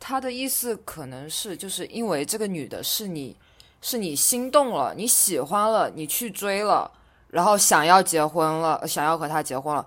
[0.00, 3.36] 他的意思可能是就是因为这个女的是你
[3.80, 6.90] 是你心动了，你喜欢了，你去追了，
[7.30, 9.86] 然后想要结婚了，想要和他结婚了，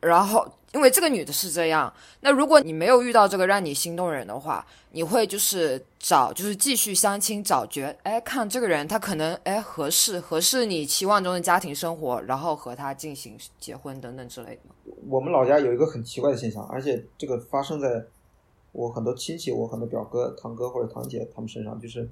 [0.00, 14.92] 然后因为这个女的是这样，那如果你没有遇到这个让你心动人的话，你会就是找就是继续相亲找觉，哎，看这个人他可能哎合适合适你期望中的家庭生活，然后和他进行结婚等等之类的。
[15.08, 18.04] 我们老家有一个很奇怪的现象，而且这个发生在
[18.72, 22.08] 我很多亲戚、我很多表哥、堂哥或者堂姐他们身上，就是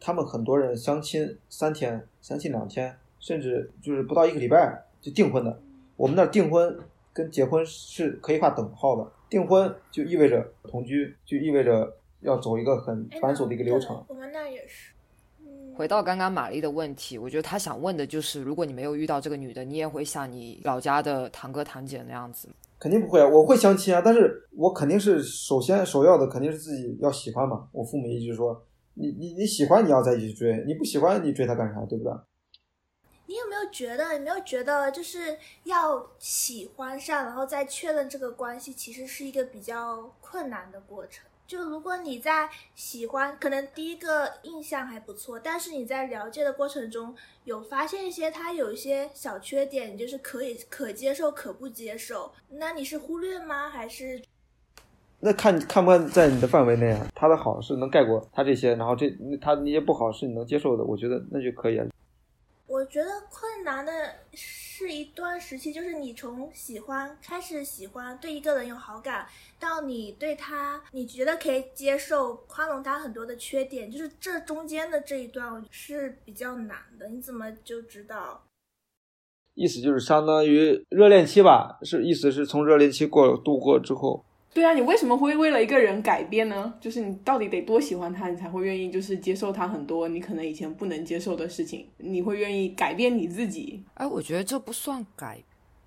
[0.00, 5.60] 他们很多人相亲三天、相亲两天，甚至就是不到一个礼拜就订婚的。
[5.96, 6.78] 我们那订婚
[7.12, 14.04] 跟结婚是可以划等号的，订婚就意味着同居，就意味着要走一个很哎繁琐的一个流程。
[14.08, 14.92] 我们那也是。
[15.40, 22.54] 嗯，回到刚刚玛丽的问题，我觉得她想问的就是，如果你没有遇到这个女的，你也会像你老家的堂哥堂姐那样子吗？
[22.78, 27.68] 肯定不会啊，我会相亲啊，但是我肯定是首先首要的肯定是自己要喜欢嘛。
[27.72, 32.12] 我父母一直说，你你你喜欢你要在一起追，你不喜欢你追她干啥，对不对？
[33.30, 41.24] 你有没有觉得，有没有觉得，就是要喜欢上，然后再确认这个关系，其实是一个比较困难的过程。
[41.46, 47.14] 就如果你在喜欢，可能第一个印象还不错，但是你在了解的过程中
[47.44, 53.70] 有发现一些他有一些小缺点，就是可以可接受可不接受，那你是忽略吗？
[53.70, 54.20] 还是
[55.20, 57.06] 那看看不看在你的范围内啊？
[57.14, 59.08] 他的好是能盖过他这些，然后这
[59.40, 61.86] 他那些不好是你能接受的，我觉得那就可以啊。
[62.70, 63.92] 我觉得困难的
[64.32, 69.26] 是一段时期，就是你从喜欢开始喜欢，对一个人有好感，
[69.58, 77.08] 到你对他，你觉得可以接受、宽容他很多的缺点，就是这中间的这一段是比较难的。
[77.08, 78.44] 你怎么就知道？
[79.54, 86.74] 意思就是相当于热恋期吧，是意思是从热恋期过度过之后，对啊，你为什么会为了一个人改变呢？
[86.80, 93.84] 就是你到底得多喜欢他，你才会愿意就是接受他很多你可能以前不能接受的事情，你会愿意改变你自己。
[93.94, 95.40] 哎，我觉得这不算改，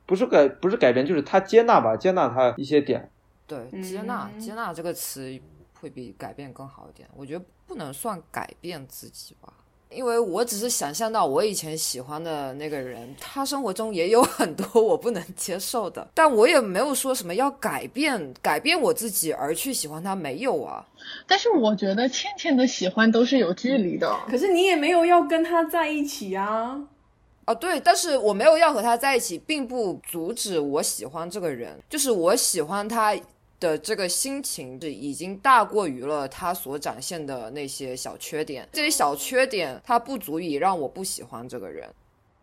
[0.06, 3.10] 不是改不是改变，就是他接纳吧，接纳他一些点。
[3.45, 5.38] 对，嗯接纳，接纳这个词
[5.82, 7.08] 会比改变更好一点。
[7.13, 9.54] 我觉得不能算改变自己吧，
[9.95, 20.86] 因为我只是想象到我以前喜欢的那个人，他生活中也有很多我不能接受的，但我也没有说什么要改变改变我自己而去喜欢他，没有啊。
[21.27, 24.13] 但是我觉得倩倩的喜欢都是有距离的。
[24.27, 26.79] 可是你也没有要跟他在一起啊。
[27.45, 33.13] 哦，对，但是我没有要和他在一起，并不阻止我喜欢这个人，就是我喜欢他
[33.63, 41.89] 的这个心情是已经大过于了他所展现的那些小缺点，这些小缺点它不足以让我不喜欢这个人。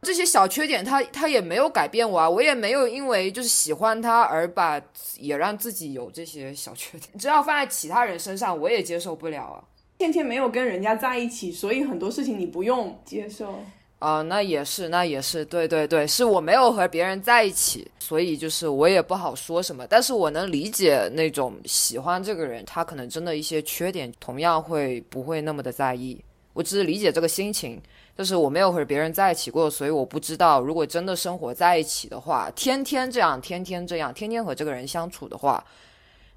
[0.01, 4.81] 这些小缺点他，他也没有改变我啊，我也没有因为就是喜欢他而把
[5.19, 7.19] 也让自己有这些小缺点。
[7.19, 9.63] 只要放在其他人身上，我也接受不了啊。
[9.99, 13.63] 倩倩没有跟人家在一起，所以很多事情你不用接受。
[14.01, 26.19] 啊、那也是，那也是，对对对，是我没有和别人在一起，所以就是我也不好说什么，但是我能理解那种喜欢这个人，他可能真的一些缺点，同样会不会那么的在意，
[26.55, 27.79] 我只是理解这个心情，
[28.17, 35.63] 但是我没有和别人在一起过，所以我不知道，如果真的生活在一起的话，天天这样，天天这样，天天和这个人相处的话，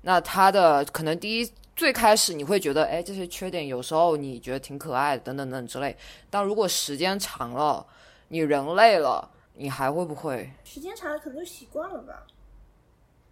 [0.01, 5.95] 那他的可能第一最开始你会觉得，哎，这些缺点有时候你觉得挺可爱的，等等等之类。
[6.29, 7.85] 但如果时间长了，
[8.27, 10.51] 你人累了，你还会不会？
[10.63, 12.27] 时间长了可能就习惯了吧。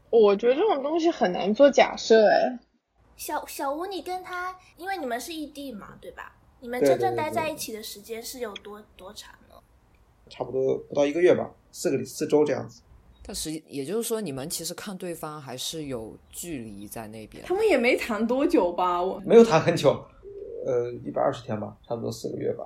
[0.10, 2.60] 我觉得这种东西很难做假设，哎，
[3.16, 6.36] 小小吴，你跟他，因为你们是异地嘛，对吧？
[6.60, 9.56] 你们真正待在一起的时间是有多多长呢？
[10.30, 12.82] 差不多不到一个月吧，四个四周这样子。
[13.24, 17.44] 但是也就是说，你们其实看对方还是有距离在那边。
[17.46, 19.02] 他们也没谈多久吧？
[19.02, 20.04] 我没有谈很久，
[20.66, 22.66] 呃一百二十天吧，差不多四个月吧。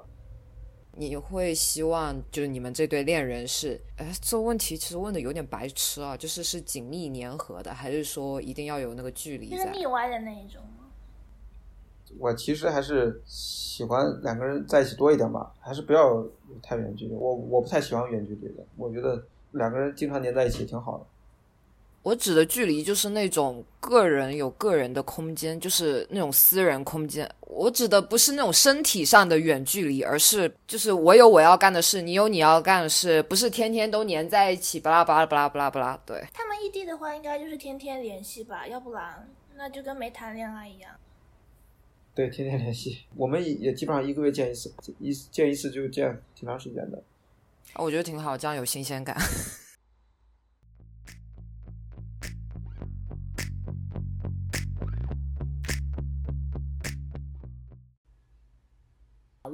[0.97, 9.71] 你会希望就是你们这对恋人是，哎，这问题其实问的有点白痴啊，就是是紧密粘合的，还是说一定要有那个距离就是在？
[9.73, 10.85] 腻歪的那一种吗？
[12.17, 16.25] 我其实还是喜欢两个人在一起多一点吧，还是不要
[16.63, 17.13] 太远距离。
[17.13, 19.21] 我我不太喜欢远距离的，我觉得
[19.55, 21.05] 两个人经常黏在一起挺好的。
[22.03, 27.27] 我指的距离就是那种个人有个人的空间，就是那种私人空间。
[27.47, 35.99] 我指的不是那种身体上的远距离，而是就是我有我要干的事，你有你要干的事，不是天天都黏在一起，巴拉巴拉巴拉巴拉巴拉。
[36.05, 40.91] 对，他们异地的话，应该就是天天联系吧，要不然那就跟没谈恋爱一样。
[42.13, 47.01] 对，天天联系，我们也也基本上一个月见一次，一见一次就见挺长时间的。
[47.73, 49.17] 我觉得挺好，这样有新鲜感。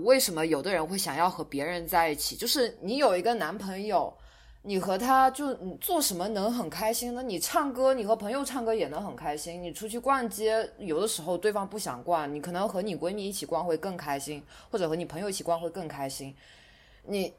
[0.04, 2.36] 为什么有的人会想要和别人在一起？
[2.36, 4.12] 就是你有一个男朋友，
[4.64, 7.22] 你和他就做什么能很开心呢？
[7.22, 9.62] 你唱歌，你和朋友唱歌也能很开心。
[9.62, 16.36] 你出去逛街，有的时候对方不想逛，你可能和你闺蜜一起逛会更开心，或者和你朋友一起逛会更开心。
[17.04, 17.34] 你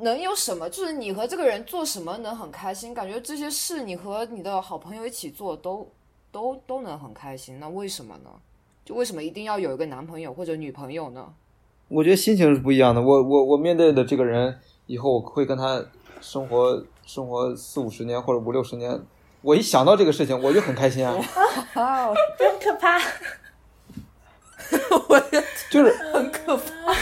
[0.00, 0.68] 能有什么？
[0.68, 2.94] 就是你和这个人做什么能很开心？
[2.94, 5.90] 感觉这些事你和你的好朋友一起做都
[6.30, 8.30] 都都能很开心，那为什么呢？
[8.84, 11.32] 就为什么一定要有一个男朋友或者女朋友呢？
[11.88, 13.00] 我觉得心情是不一样的。
[13.00, 15.84] 我我我面对的这个人，以后我会跟他
[16.20, 19.00] 生活生活四五十年或者五六十年，
[19.42, 21.14] 我一想到这个事情，我就很开心啊。
[21.74, 22.98] 哦，真可怕！
[25.08, 25.20] 我
[25.70, 26.92] 就是很可怕。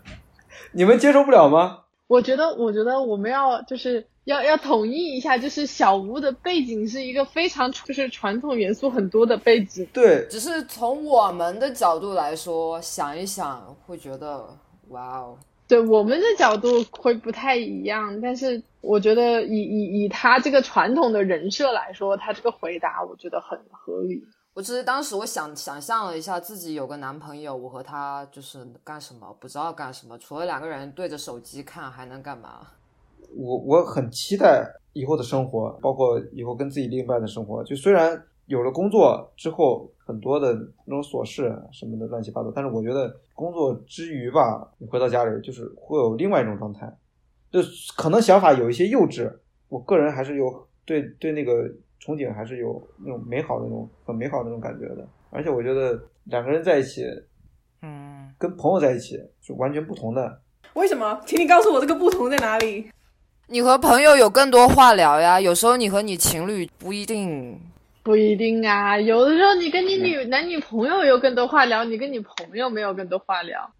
[0.72, 1.81] 你们接受不了吗？
[2.12, 9.86] 我觉得，我觉得我们要就是要要统一一下，就是小屋的背景是一个非常就是传统元素很多的背景。
[9.94, 14.46] 对，只是从我们的角度来说，想一想会觉得，
[14.90, 24.22] 哇哦，对我们的角度会不太一样，但是我觉得以以以他这个传统的人设来说，他这个回答我觉得很合理。
[24.54, 32.66] 我只是当时我想想象了一下自己有个男朋友，我和他就是干什么不知道干什么，除了两个人对着手机看还能干嘛？
[33.34, 37.64] 我我很期待以后的生活，包括以后跟自己另一半的生活。
[37.64, 40.52] 就虽然有了工作之后，很多的
[40.84, 46.94] 那种琐事什么的乱七八糟，但是我觉得工作之余吧，你回到家里就是会有另外一种状态，
[47.50, 47.60] 就
[47.96, 49.32] 可能想法有一些幼稚。
[49.68, 51.52] 我个人还是有对对那个
[52.02, 55.06] 憧憬，还是有那种美好的那种很美好的那种感觉的。
[55.30, 57.04] 而且我觉得两个人在一起，
[57.82, 60.40] 嗯，跟朋友在一起是完全不同的。
[60.74, 61.20] 为什么？
[61.24, 62.90] 请你告诉我这个不同在哪里？
[63.46, 67.60] 你和朋友有更多话聊呀，有时候你和你情侣不一定。
[68.02, 73.70] 不一定啊，有的时候你跟你女男女朋友有更多话聊，你跟你朋友没有更多话聊。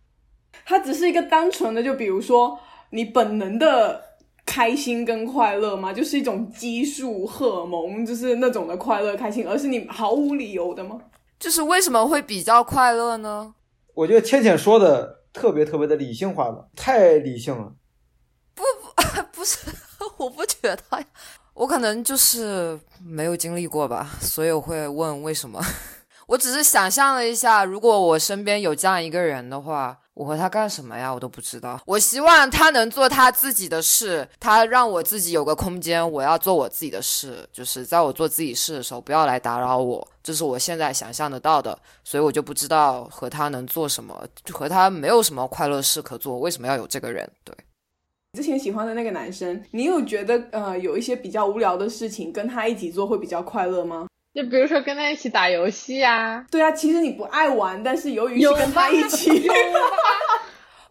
[0.64, 2.56] 它只是一个单纯的，就比如说
[2.90, 4.00] 你本能的
[4.44, 5.92] 开心跟快乐吗？
[5.92, 11.00] 就是一种激素、荷尔蒙，就是那种的快乐、开心，而是你毫无理由的吗？
[11.38, 13.54] 就是为什么会比较快乐呢？
[13.94, 17.72] 我觉得倩倩说的特别特别的理性化了，太理性了。
[18.54, 19.58] 不不 不是，
[20.18, 21.06] 我不觉得呀，
[21.54, 25.60] 我可能就是没有经历过吧，所以我会问为什么。
[26.28, 31.12] 我只是想象了一下，如果我身边有这样一个人的话，我和他干什么呀？
[31.12, 31.80] 我都不知道。
[31.86, 37.48] 我希望他能做他自己的事，他让我自己有个空间，我要做我自己的事。
[37.52, 40.06] 就是在我做自己事的时候，不要来打扰我。
[40.22, 46.38] 这是我现在想象得到的，所以我就不知道和他能做什么，就和他没有什么快乐事可做。
[46.38, 47.28] 为什么要有这个人？
[47.42, 47.56] 对。
[48.34, 54.06] 之前喜欢的那个男生，你有觉得呃有一些比较无聊的事情跟他一起做会比较快乐吗？
[54.34, 59.46] 就比如说跟他一起打游戏啊，对啊，其实你不爱玩，但是由于是有跟他一起，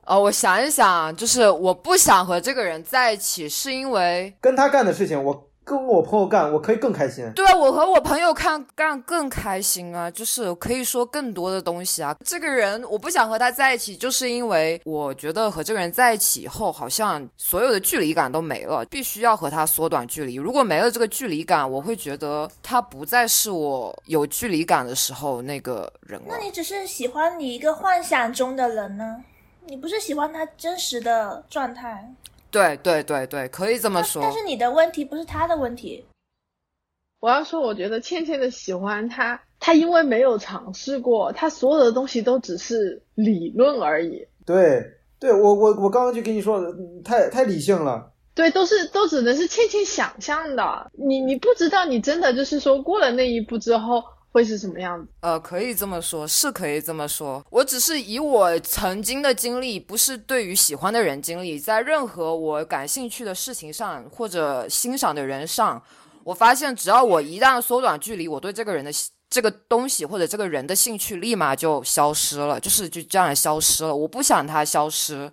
[0.06, 7.32] 哦， 我想一想，就是我不想和这个人在一起，是因为跟他干的事情，我跟我朋友干，我可以更开心。
[7.34, 12.14] 对啊，我和我朋友看干更开心啊，就是可以说更多的东西啊。
[12.26, 20.36] 这个人我不想和他在一起，就是因为我觉得和这个人在一起以后，好像所有的距离感都没了，必须要和他缩短距离。
[20.36, 26.38] 如果没了这个距离感，我会觉得他不再是我有距离感的时候那个人了那。
[26.40, 29.24] 你只是喜欢你一个幻想中的人呢？
[29.68, 32.12] 你不是喜欢他真实的状态，
[32.52, 34.22] 对对对对，可以这么说。
[34.22, 36.06] 但是你的问题不是他的问题。
[37.20, 44.28] 我要说，我觉得倩倩的喜欢他，他因为没有尝试过，他所有的东西都只是理论而已。
[44.46, 44.84] 对，
[45.20, 48.12] 对我我我刚刚就跟你说了，嗯太太理性了。
[48.34, 50.90] 对，都是都只能是倩倩想象的。
[50.94, 55.08] 你你不知道，你真的就是说过了那一步之后，会是什么样子？
[55.20, 57.46] 呃，可以这么说，是可以这么说。
[57.50, 65.82] 我只是以我曾经的经历，不是对于喜欢的人经历，在任何我感兴趣的事情上或者欣赏的人上，
[66.24, 68.92] 我发现只要我一旦缩短距离，我对这个人的
[69.30, 73.96] 这个东西或者这个人的兴趣立马就消失了，就是就这样消失了。
[73.96, 75.32] 我不想它消失。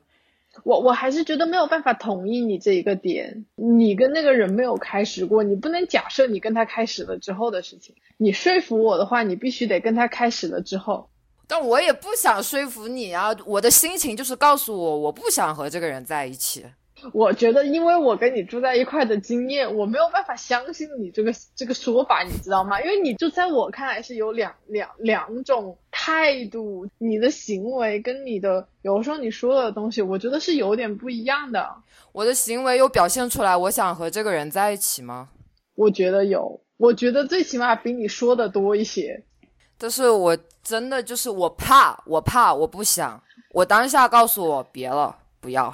[0.64, 3.44] 我我还是觉得没有办法同意你这一个点。
[3.56, 7.94] 你跟那个人没有开始过，你不能假设你跟他开始了之后的事情。
[8.16, 11.08] 你说服我的话，你必须得跟他开始了之后。
[11.46, 16.64] 但我也不想说服你啊，我的心情就是告诉我，我不想和这个人在一起。
[17.12, 22.80] 我觉得，因为我跟你住在一块的经验，我没有办法相信你这个这个说法，你知道吗？
[22.80, 31.68] 因为你就在我看来是有两两两种态度，你的行为跟你的有时候你说的东西，我觉得是有点不一样的。
[32.12, 35.28] 我的行为有表现出来，我想和这个人在一起吗？
[35.74, 39.22] 我觉得有，我觉得最起码比你说的多一些。
[39.78, 43.22] 但是我真的就是我怕，我怕，我不想。
[43.52, 45.72] 我当下告诉我别了，不要。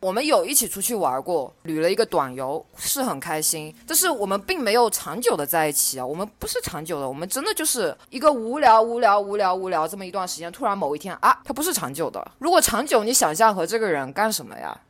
[0.00, 3.74] 我们有一起出去玩过，旅了一个短游，是很开心。
[3.86, 10.50] 但是我们并没有长久的在一起啊，我们不是长久的，我们真的就是一个无聊、无聊、无聊、无聊这么一段时间。
[10.52, 12.24] 突然某一天啊，它不是长久的。
[12.38, 14.80] 如果长久，你想象和这个人干什么呀？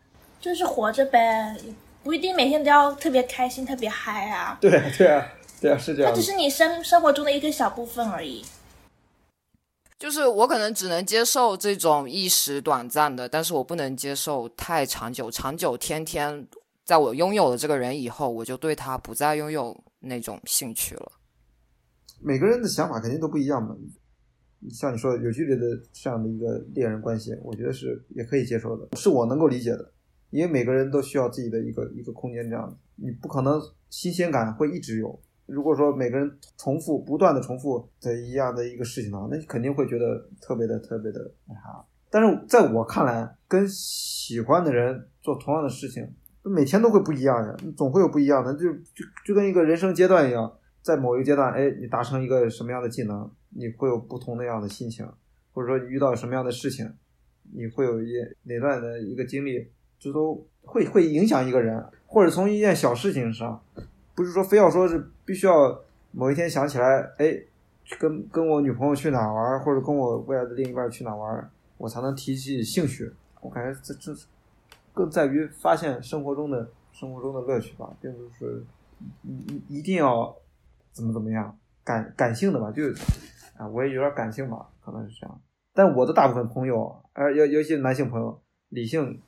[0.41, 1.57] 就是活着呗，
[2.03, 4.59] 不一定每天都要特别开心、特别嗨啊。
[4.61, 5.27] 对啊，对啊，
[5.61, 6.15] 对啊，是这样的。
[6.15, 8.45] 它只是你生生活中的一个小部分而已。
[9.99, 15.29] 就是我可能只能接受这种一时短暂的，但是我不能接受太长久。
[15.29, 16.47] 长久，天天
[16.85, 21.13] 在我拥有了这个人以后，我就对他不再拥有那种兴趣了。
[22.21, 23.77] 每个人的想法肯定都不一样嘛。
[24.71, 29.93] 像你说的有距离的这样的一个恋人关系，我觉得是也可以接受的，是我能够理解的。
[30.31, 35.21] 因为每个人都需要自己的一个一个空间，这样子你不可能新鲜感会一直有。
[35.49, 41.83] 如果说每个人重复不断的重复的一样的一个事情的话，那你肯定会觉得特别的特别的那啥。
[42.11, 46.07] 但是在我看来，跟喜欢的人做同样的事情，
[46.43, 48.53] 每天都会不一样呀，总会有不一样的。
[48.55, 55.09] 就就就跟一个人生阶段一样，在某一个阶段，哎，你达成一个什么样的技能，你会有不同那样的心情，
[55.55, 56.93] 或者说你遇到什么样的事情，
[57.55, 59.67] 你会有一哪段的一个经历，
[59.99, 63.63] 这都会会影响一个人，或者从一件小事情上。
[64.19, 67.41] 不是说非要说是必须要某一天想起来，哎，
[68.01, 73.13] 跟跟我女朋友去哪玩，或者跟我未来的另一半去哪玩，我才能提起兴趣。
[73.41, 74.13] 我感觉这这
[74.93, 78.65] 更在于发现生活中的生活中的乐趣吧，并不是
[79.23, 80.35] 一一一定要
[80.91, 82.83] 怎么怎么样感感性的吧，就
[83.57, 85.41] 啊，我也有点感性吧，可能是这样。
[85.73, 88.37] 但我的大部分朋友，而尤尤其男性朋友，
[88.71, 89.21] 理性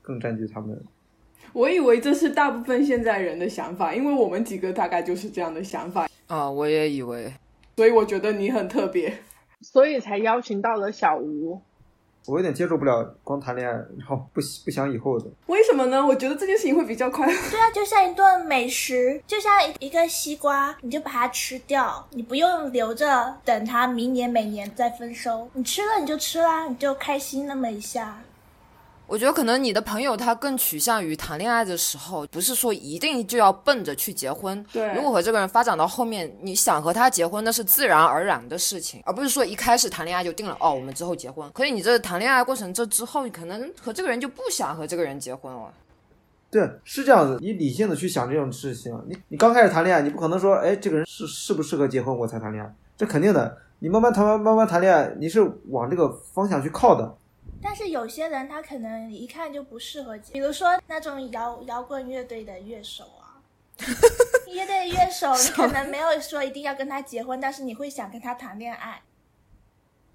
[0.00, 0.82] 更占据他们。
[1.52, 7.32] 我以为这是大部分现在人的想法，因为我们几个大概就是这样的想法啊，我也以为，
[7.76, 9.22] 所以我觉得你很特别，
[9.60, 11.60] 所以才邀请到了小吴。
[12.26, 15.24] 我有点接受不了光谈恋爱，然后不不想以后的。
[15.46, 16.06] 为什么呢？
[16.06, 17.32] 我觉得这件事情会比较快乐。
[17.50, 28.20] 对啊，就像一顿美食，就像一个西瓜，你就把它吃掉，你不用留着等它明年每年再丰收，你吃了你就吃啦，你就开心那么一下。
[29.08, 34.62] 我觉得可能你的朋友他更趋向于谈恋爱的时候，不是说一定就要奔着去结婚。
[34.70, 41.50] 对，如果和这个人发展到后面，你想和他结婚，那是自然而然的事情，而不是说一开始谈恋爱就定了哦，我们之后结婚。
[41.52, 45.72] 可以，你这谈恋爱过程这之后，你可能和这个人就不想和这个人结婚了。
[46.50, 47.38] 对，是这样子。
[47.40, 53.56] 你理性的去想这种事情，你你刚开始谈恋爱，你不可能说，哎，这个人适适不适合结婚我才谈恋爱，这肯定的。
[53.78, 57.14] 你慢慢谈，慢慢谈恋爱，你是往这个方向去靠的。
[57.62, 63.42] 但是有些人他可能一看就不适合，比如说那种摇摇滚乐队的乐手啊，
[64.46, 69.02] 乐队乐手你可能没有说一定要跟他结婚，但是你会想跟他谈恋爱。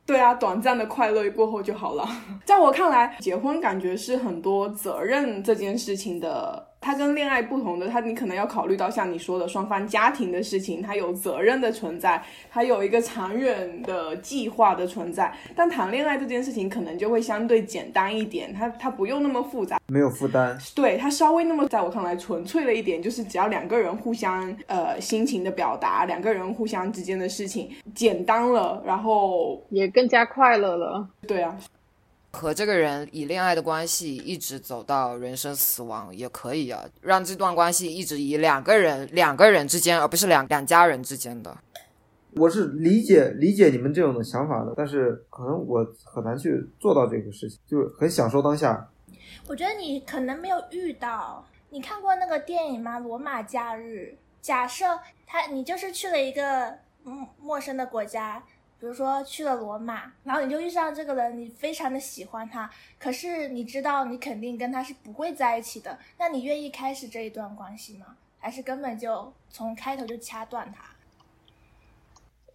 [0.05, 2.07] 对啊，短暂的快乐过后就好了。
[2.45, 6.72] 在我看来，结婚感觉是很多责任这件事情的。
[6.83, 12.21] 它跟恋爱不同的，它你可能要考虑到像你说的双方家庭的事情，它有责任的存在，
[12.51, 15.33] 它有一个长远的计划的存在。
[15.55, 20.57] 但谈恋爱这件事情可能就会相对简单一点，它它不用那么复杂，没有负担。
[20.75, 31.07] 对，它稍微那么在我看来纯粹了一点，就是只要两个人互相呃心情的表达，两个人互相之间的事情简单了，然后也更加快乐了。
[31.25, 31.57] 对啊。
[32.33, 41.55] 和这个人以恋爱的关系一直走到人生死亡也可以啊，让这段关系一直以两个人两个人之间，而不是两两家人之间的。
[42.35, 48.89] 我是理解理解你们这种的想法的，但是可能我很难去做到这个事情，就是很享受当下。
[49.47, 52.99] 我觉得你可能没有遇到，你看过那个电影吗？
[53.03, 54.15] 《罗马假日》。
[54.41, 56.69] 假设他你就是去了一个
[57.05, 58.43] 嗯陌生的国家，
[58.83, 62.69] 比如说去了罗马，然后你就遇上这个人，你非常的喜欢他，
[62.99, 68.07] 可是你知道你肯定跟他是不会在一起的，那你愿意开始这一段关系吗？
[68.39, 70.83] 还是根本就从开头就掐断他？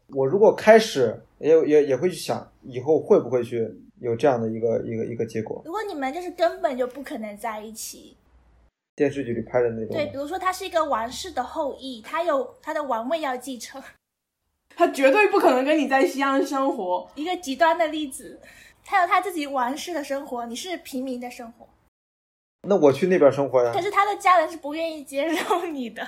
[0.09, 3.67] 我如果开始也也也会去想，以后会不会去
[3.99, 5.63] 有这样的一个一个一个结果。
[5.65, 8.15] 如果你们就是根本就不可能在一起，
[8.95, 13.83] 电视剧里拍的那种，对，比如说他是一个王室的后裔，他有他的王位要继承，
[14.79, 17.11] 他绝对不可能跟你在西安生活。
[17.17, 18.41] 一个极端的例子，
[18.85, 21.69] 他有他自己王室的生活，你是平民的生活，
[22.69, 23.83] 那我去那边生活呀可。
[23.83, 26.07] 是他的家人是不愿意接受你的。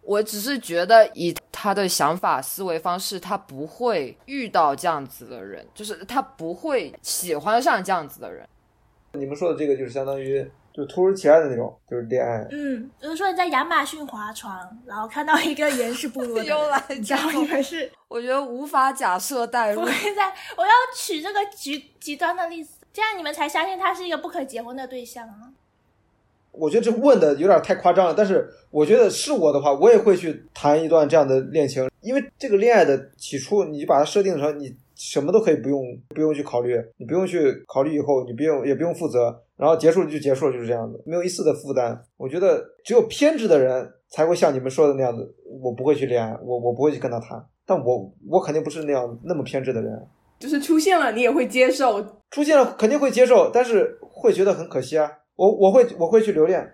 [0.00, 8.48] 我只是觉得以他的想法、思维方式，他不会遇到这样子的人，就是他不会喜欢上这样子的人。
[9.12, 12.46] 你们说的这个就是相当于就突如其来的那种，就是恋爱。
[12.50, 14.54] 嗯，比如说你在亚马逊划船，
[14.84, 19.86] 然后看到一个原始部落的， 又来你知道这种你们是我觉得无法假设代入不。
[19.86, 25.48] 会在，我要取这个极极端的例子，这样你们才相信他是一个不可结婚的对象啊。
[26.52, 42.02] 我觉得这问的有点太夸张了，但是我觉得是我的话，我也会去谈一段这样的恋情，因为这个恋爱的起初，你就把它设定成你什么都可以不用不用去考虑，你不用去考虑以后，你不用也不用负责，然后结束了就结束了，就是这样子，没有一丝的负担。
[42.16, 50.06] 我觉得只有偏执的人才会像你们说的那样子，我不会去恋爱，我我不会去跟他谈，但我我肯定不是那样那么偏执的人，
[50.38, 52.04] 就是出现了，你也会接受。
[52.30, 56.72] 出现了肯定会接受，但是会觉得很可惜啊，我我会我会去留恋。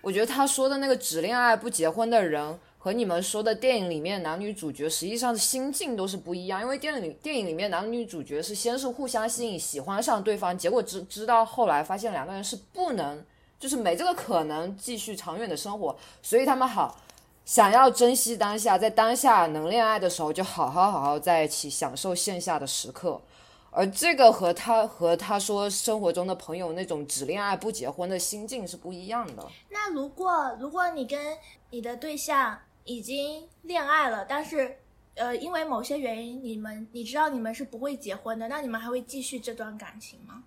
[0.00, 6.60] 我觉得他说的那个只恋爱不结婚的人，和你们说的电影里面男女主角实际上的心境都是不一样。
[6.60, 13.24] 因为电影里电影里面男女主角是先是互相吸引，喜欢上对方，结果知知道后来发现两个人是不能，
[13.60, 17.00] 就是没这个可能继续长远的生活，所以他们好
[17.44, 23.20] 想要珍惜当下，在当下能恋爱的时候就好好好好在一起，享受线下的时刻。
[23.70, 29.46] 而这个和他和他说生活中的朋友那种只恋爱不结婚的心境是不一样的。
[29.70, 31.38] 那如果如果你跟
[31.70, 34.76] 你的对象已经恋爱了，但是
[35.14, 40.42] 呃因为某些原因你们你知道你们是不会结婚的，那你们还会继续这段感情吗？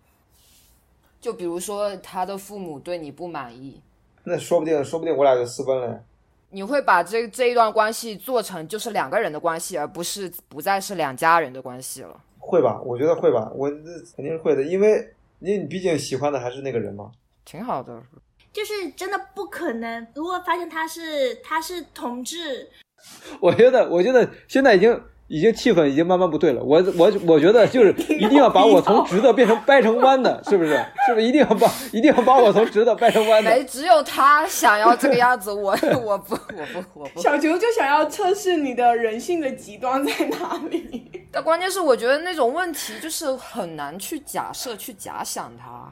[1.22, 3.82] 就比如说他的父母对你不满意，
[4.24, 6.04] 那说不定说不定我俩就私奔了。
[6.50, 12.22] 你会把这这一段关系做成就是两个人的关系，而不是不再是两家人的关系了。
[12.40, 12.80] 会吧？
[12.84, 13.78] 我觉得会吧，我这
[14.16, 17.12] 肯定是会的，因为因为你毕竟喜欢的还是那个人嘛。
[17.44, 18.02] 挺好的，
[18.56, 22.70] 就是真的不可能，如果发现他是他是同志，
[23.42, 24.98] 我觉得，我觉得现在已经
[25.28, 26.64] 已经气氛已经慢慢不对了。
[26.64, 30.70] 我我我觉得就是 一定要把我从直的变成掰成弯的，是不是？
[31.06, 33.52] 是不是一定要把一定要把我从直的掰成弯的？
[33.52, 37.20] 没只有他想要这个样子，我我不我不我不。
[37.20, 41.12] 小球就想要测试你的人性的极端在哪里。
[41.30, 45.92] 但关键是我觉得那种问题就是很难去假设去假想它。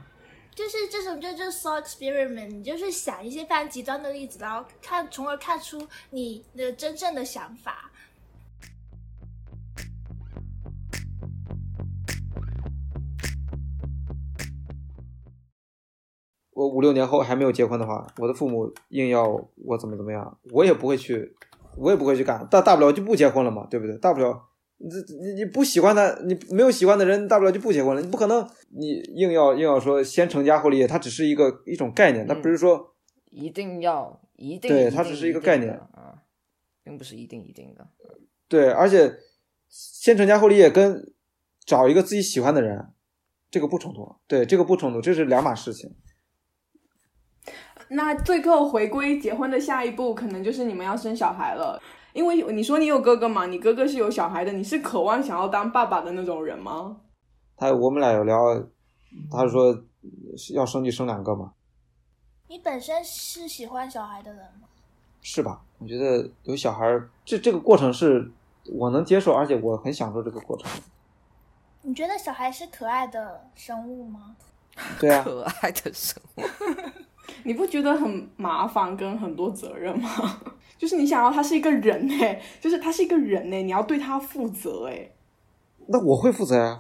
[0.55, 7.89] 就是这种就就是 thought experiment，你就是想一些非常极端的例子，然后看，从而看出你的真正的想法。
[16.51, 21.35] 我五六年后还没有结婚的话，我的父母硬要我怎么怎么样，我也不会去，
[21.75, 22.47] 我也不会去干。
[22.47, 23.97] 大大不了就不结婚了嘛，对不对？
[23.97, 24.89] 大不了你
[25.21, 28.01] 你你不喜欢他，你没有喜欢的人，大不了就不结婚了。
[28.01, 32.95] 你不可能你硬要硬要说先成家后立业，它只是一个一种概念，它不是说
[33.29, 36.23] 一定要一定对它只是一个概念啊，
[36.83, 37.87] 并不是一定一定的。
[38.49, 39.13] 对，而且
[39.69, 41.13] 先成家后立业跟
[41.65, 42.93] 找一个自己喜欢的人，
[43.49, 44.15] 这个不冲突。
[44.27, 45.95] 对，这个不冲突，这是两码事情。
[47.89, 51.81] 那最后回归结婚的下一步，可能就是你们要生小孩了。
[52.13, 56.97] 因为你说你有哥哥嘛，你哥哥是有小孩的，你是渴望想要当爸爸的那种人吗？
[57.57, 58.37] 他我们俩有聊，
[59.31, 59.83] 他说
[60.53, 61.53] 要生就生两个嘛，
[62.47, 64.67] 你本身是喜欢小孩的人吗？
[65.21, 65.61] 是吧？
[65.79, 68.29] 我觉得有小孩，这这个过程是
[68.71, 70.69] 我能接受，而且我很享受这个过程。
[71.81, 74.35] 你觉得小孩是可爱的生物吗？
[74.99, 76.41] 对啊， 可爱的生物，
[77.43, 80.41] 你不觉得很麻烦跟很多责任吗？
[80.77, 85.11] 就是你想要他是一个人哎、就是他是一个人哎、你要对他负责哎、
[85.87, 86.77] 那我会负责呀、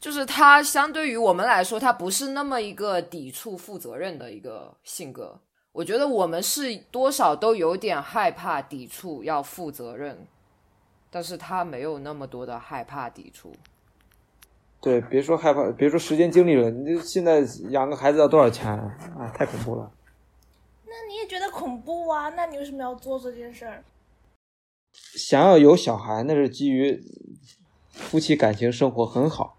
[0.00, 5.40] 就是他相对于我们来说，他不是那么一个抵触、负责任的一个性格。
[5.72, 10.26] 我觉得我们是多少都有点害怕、抵触、要负责任，
[11.10, 13.52] 但是他没有那么多的害怕、抵触。
[14.80, 18.96] 对，别说害怕，别说时间精力了，你这现在养个孩子要多少钱啊？
[19.18, 19.90] 啊，太恐怖了。
[20.86, 22.28] 那你也觉得恐怖啊？
[22.30, 23.82] 那你为什么要做这件事儿？
[25.16, 27.02] 想要有小孩，那是基于
[27.90, 29.56] 夫妻感情生活很好，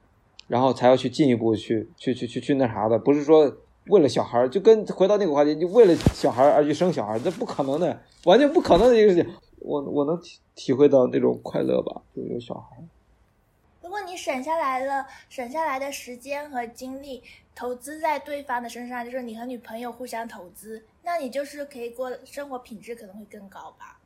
[0.48, 3.58] 然后才要去进一步去去去去去那啥的，不是说
[3.88, 9.30] 为了小孩，就跟回到那个话题，就为了小孩而去生小孩，这不可能的，完全不可能的一个事情。
[9.60, 12.78] 我我能体体会到那种快乐吧，就有小孩。
[13.90, 17.24] 如果你省下来了，省下来的时间和精力
[17.56, 24.00] 投资在对方的身上，就是你和女朋友互相投资，那你就是可以过生活品质可能会更高吧。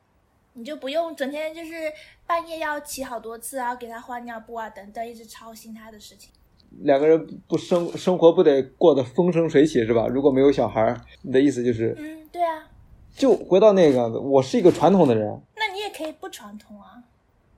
[0.54, 1.92] 你就不用整天就是
[2.26, 6.32] 半夜要起好多次啊，给他换尿布啊等等，一直操心他的事情。
[6.80, 10.08] 两个人不生生活不得过得风生水起是吧？
[10.08, 12.70] 如果没有小孩，你的意思就是，嗯，对啊，
[13.14, 14.08] 就回到那个。
[14.22, 17.04] 我是一个传统的人，那你也可以不传统啊。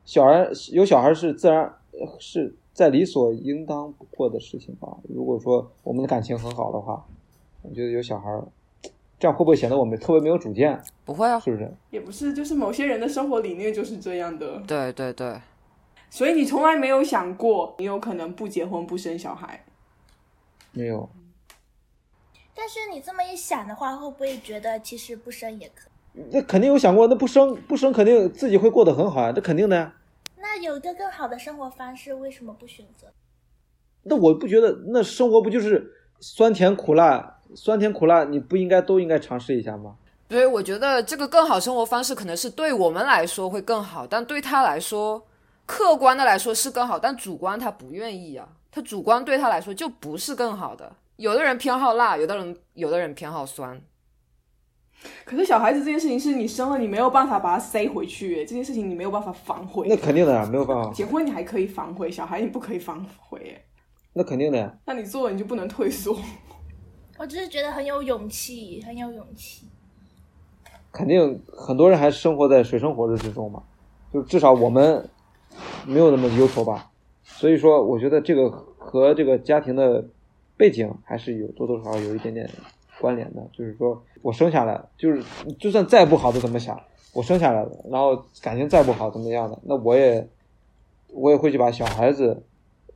[0.04, 1.74] 小孩有小孩是自然呃
[2.20, 4.98] 是在理所应当不过的事情吧。
[5.08, 7.06] 如果说我们的感情很好的话，
[7.62, 8.44] 我觉得有小孩儿，
[9.20, 10.82] 这样会不会显得我们特别没有主见？
[11.04, 11.72] 不会啊，是不是？
[11.90, 15.40] 也不是，就是某些人的生活理念就是这样的，对对对，
[16.10, 19.64] 所以你从来没有想过你有可能不结婚不生小孩。
[20.72, 21.10] 没有，
[22.54, 26.22] 但是你这么一想的话，会不会觉得其实不生也可以？
[26.32, 29.94] 那肯定有想过，那不生不生肯定自己会过得很好呀，这肯定的呀。
[30.46, 33.08] 那有一个更好的生活方式，为什么不选择？
[34.04, 39.96] 那我不觉得，那生活不就是酸甜苦辣，酸甜苦辣，你不应该都应该尝试一下吗？
[40.30, 45.26] 所以我觉得这个更好生活方式可能是对我们来说会更好，但对他来说，
[45.66, 50.96] 客观的来说是更好，但主观他不愿意啊，他主观对他来说就不是更好的。
[51.16, 53.82] 有的人偏好辣，有的人有的人偏好酸。
[55.24, 59.88] 可是小孩子这件事情是你生了，你没有办法把它塞回去，这件事情你没有办法反悔。
[59.88, 63.62] 那肯定的呀，没有办法，结婚你还可以反悔，小孩你不可以反悔，哎
[64.14, 64.74] 那肯定的呀。
[64.86, 66.18] 那你做了你就不能退缩。
[67.18, 69.68] 我只是觉得很有勇气，很有勇气。
[70.92, 73.62] 肯定很多人还生活在水深火热之中嘛，
[74.14, 75.10] 就至少我们
[75.86, 76.90] 没有那么忧愁吧。
[77.24, 80.06] 所以说，我觉得这个和这个家庭的
[80.56, 82.50] 背景还是有多多少少有一点点
[83.00, 83.42] 关联的。
[83.54, 85.24] 就是说我生下来，就是
[85.60, 86.80] 就算再不好的怎么想，
[87.14, 90.28] 我生下来了，然后感情再不好怎么样的，那我也
[91.14, 92.44] 我也会去把小孩子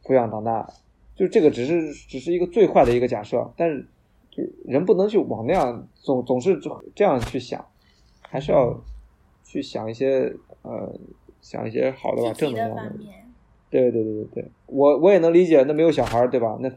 [0.04, 0.68] 抚养长大。
[1.16, 3.86] 就这个只是只是一个最坏的一个假设，但是
[4.32, 6.60] 就人不能去往那样总总是
[6.96, 7.66] 这样去想。
[8.32, 8.80] 还是要
[9.44, 10.32] 去想一些
[10.62, 10.94] 呃，
[11.42, 12.94] 想一些好的吧，正能量的。
[13.72, 16.56] 对对对对对，我我也能理解，那没有小孩儿对吧？
[16.62, 16.72] 那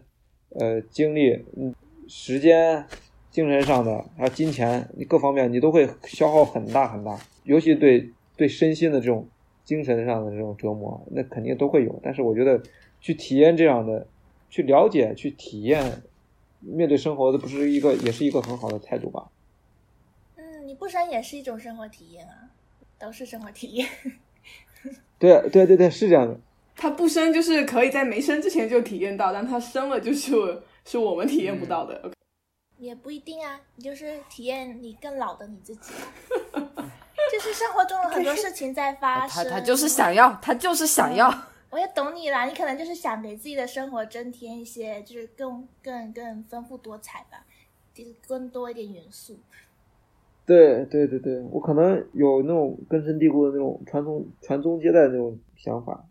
[0.58, 1.74] 呃，精力、嗯，
[2.08, 2.86] 时间、
[3.32, 9.26] 精神上的还有金钱，你各方面你都会消耗很大很大，尤其对对身心的这种
[9.64, 11.98] 精神上的这种折磨，那肯定都会有。
[12.04, 12.62] 但是我觉得
[13.00, 14.06] 去体验这样的，
[14.50, 16.02] 去了解、去体验，
[16.60, 19.30] 面对生活的不是一个，也是一个很好的态度吧。
[20.36, 22.52] 嗯，你不生也是一种生活体验啊，
[22.98, 23.88] 都是生活体验。
[25.18, 26.38] 对对对对，是这样的。
[26.76, 32.10] 他不生就是可以在没生之前就体验到，但他生了就是是我们体验不到的。
[32.86, 35.92] 也不一定啊，你就是体验你更老的你自己
[36.52, 36.62] 啊。
[37.32, 41.32] 就是生活中有很多事情在发生，他他就是想要，他就是想要。
[41.70, 47.46] 我也懂你啦，你可能就是想给自己的生活增添一些，就是更更更丰富多彩吧，
[47.94, 49.38] 就是更多一点元素。
[50.44, 56.04] 对对对对，我可能有那种根深蒂固的那种传宗传宗接代的那种想法。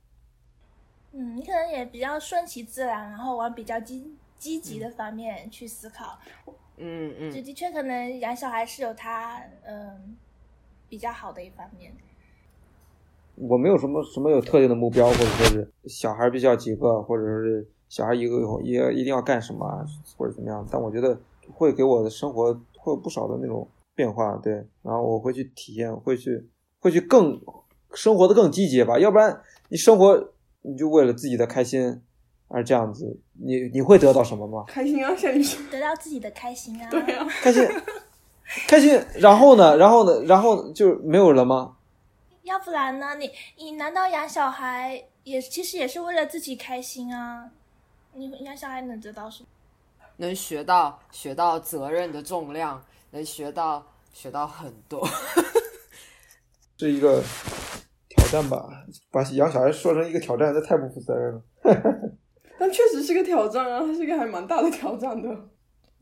[1.11, 6.17] 嗯，你可能也比较顺其自然，然后往比较积积极的方面去思考。
[6.47, 10.15] 嗯嗯嗯就的确可能养小孩是有他嗯
[10.89, 11.93] 比较好的一方面。
[13.35, 19.85] 我没有什么什么有特定的目标，或者说是小孩必须要几个，或者说是小孩一个以后也一定要干什么，啊
[20.17, 20.67] 或者怎么样。
[20.69, 21.19] 但我觉得
[21.51, 24.53] 会给我的生活会有不少的那种变化，对。
[24.83, 26.45] 然后我会去体验，会去
[26.79, 27.41] 会去更
[27.93, 28.99] 生活的更积极吧。
[28.99, 32.01] 要不然你生活你就为了自己的开心
[32.53, 34.65] 而这样子，你你会得到什么吗？
[34.67, 36.89] 开心啊，像你说， 得到自己的开心啊。
[36.89, 37.67] 对啊，开心，
[38.67, 39.01] 开心。
[39.15, 39.77] 然后呢？
[39.77, 40.23] 然后呢？
[40.25, 41.77] 然后就没有了吗？
[42.43, 43.15] 要不然呢？
[43.15, 47.49] 你你难道养小孩也其实也是为了自己开心啊？
[48.13, 49.47] 你养小孩能得到什么？
[50.17, 55.07] 能学到学到责任的重量，能学到学到很多。
[56.77, 57.23] 是一个
[58.09, 58.67] 挑战吧，
[59.11, 61.41] 把养小孩说成一个挑战，这太不负责任了。
[62.61, 65.35] 但确实是个挑战啊，它是一个还蛮大的挑战的。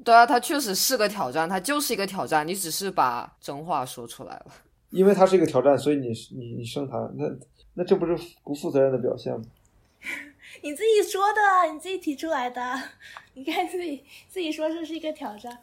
[0.04, 4.48] 对啊，它确实是个挑战，它就是一个挑战，你只是把真话说出来了。
[4.90, 7.30] 因为它是一个挑战，所以你你你生它，那
[7.76, 9.46] 那这不是不负责任的表现吗？
[10.62, 12.62] 你自己说的，你自己提出来的，
[13.36, 15.60] 你看自己自己说这是一个挑战。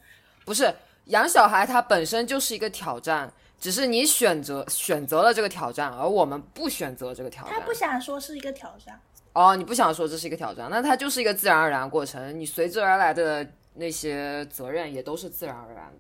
[0.47, 0.75] 不是
[1.09, 3.31] 养小孩它本身就是一个挑战，
[3.61, 7.53] 只是你选择选择了这个挑战，而我们不选择这个挑战。
[7.53, 8.99] 他不想说是一个挑战，
[9.37, 15.99] 哦，你不想说这是一个挑战，那它就是一个自然而然的过程，你随之而来的那些责任也都是自然而然的。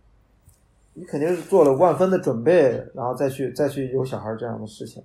[0.95, 5.05] 你肯定是做了万分的准备，然后再去再去有小孩这样的事情。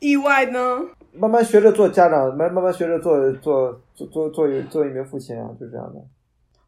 [0.00, 0.80] 意外呢？
[1.12, 6.00] 慢慢学着做家长，慢慢慢学着做做做做做一做一名父亲啊，就这样的。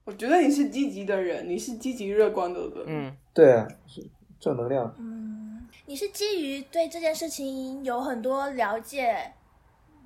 [0.05, 2.71] 我觉得你是积极的人，你是积极乐观的人。
[2.87, 4.01] 嗯，对，是
[4.39, 4.95] 正能量。
[5.01, 9.33] 嗯，你是基于对这件事情有很多了解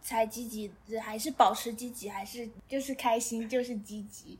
[0.04, 4.38] 才积极，还是保持积极，还是就是开心就是积极？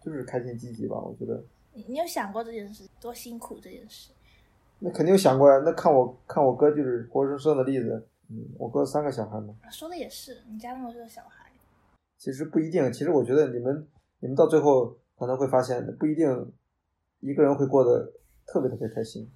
[0.00, 1.42] 就是开心积极吧，我觉得。
[1.72, 4.12] 你你有想过这件事多辛苦这件事？
[4.78, 5.60] 那肯定有想过呀。
[5.64, 8.06] 那看我看我哥就是活生生的例子。
[8.30, 9.54] 嗯，我哥三个小孩嘛。
[9.70, 11.50] 说的也是，你家那么多小孩。
[12.16, 13.86] 其实不一定，其实我觉得你们
[14.20, 16.52] 你们到最后可能会发现，不一定
[17.20, 18.12] 一个人会过得
[18.46, 19.28] 特别特别开心。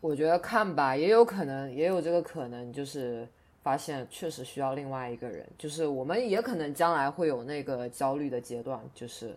[0.00, 3.28] 我觉得看吧，也有可能，也有这个可能，就是
[3.62, 9.36] 发现确实需要另外一个人，就是我们也可能将来会有那个焦虑的阶段，就是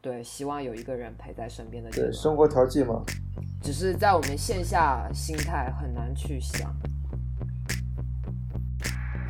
[0.00, 3.02] 对，希望有一个人陪在身边的阶对，生活调剂嘛。
[3.62, 6.74] 只是在我们线下心态很难去想。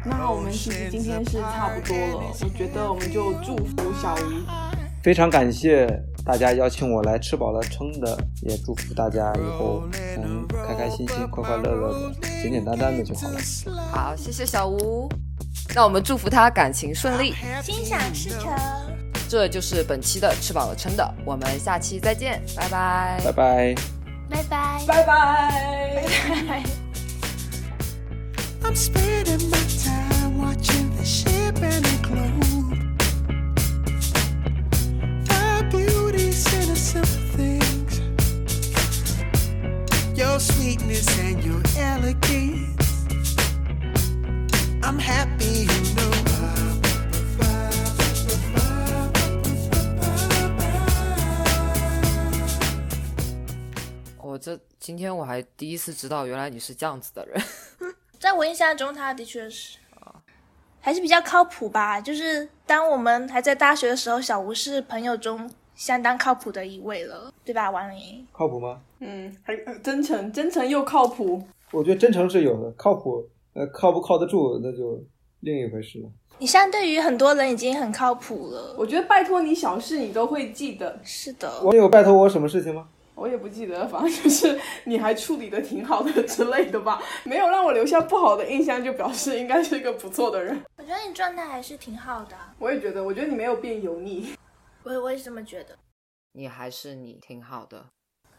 [0.04, 4.72] 那我们其实今天是差不多了，我觉得我们就祝福小吴。
[5.02, 5.86] 非常感谢
[6.24, 9.82] 大家邀请我来吃饱了撑的，也祝福大家以后
[10.16, 10.46] 能
[10.82, 13.38] 开开心心、快快乐乐的、简简单单的就好了。
[13.92, 15.08] 好，谢谢小吴。
[15.74, 17.34] 那我们祝福他感情顺利。
[17.62, 18.50] 心想事成。
[19.28, 23.20] 这就是本期的吃饱了撑的，我们下期再见，拜拜。
[23.24, 23.74] 拜拜。
[24.28, 24.84] 拜拜。
[24.86, 26.62] 拜拜。
[28.62, 32.51] I'm spending my time watching the ship and the globe.
[40.42, 43.36] Sweetness and your elegance.
[44.82, 46.10] I'm happy, you know.
[54.18, 57.40] Oh, 我这今天我还第一次知道，原来你是这样子的人。
[58.18, 59.78] 在我印象中，他的确是，
[60.80, 62.00] 还是比较靠谱吧。
[62.00, 65.48] 就是当我们还在大学的时候，小吴是朋友中
[65.82, 68.24] 相当靠谱的一位了，对吧，王林？
[68.30, 68.80] 靠谱吗？
[69.00, 71.42] 嗯，还呃真诚，真诚又靠谱。
[71.72, 75.02] 我觉得真诚是有的，靠谱，呃，靠不靠得住那就
[75.40, 76.08] 另一回事了。
[76.38, 78.76] 你相对于很多人已经很靠谱了。
[78.78, 82.86] 我觉得拜托你小事你都会记得，是的，我有拜托我什么事情吗？
[83.16, 90.56] 我也不记得， 反正就是你还处理的挺好的之类的吧，没有让我留下不好的印象，就表示应该是一个不错的人。
[90.76, 94.28] 我觉得你状态还是挺好的啊，我也觉得，我觉得你没有变油腻。
[94.84, 95.76] 我我也是这么觉得。
[96.32, 97.84] 你还是你挺好的。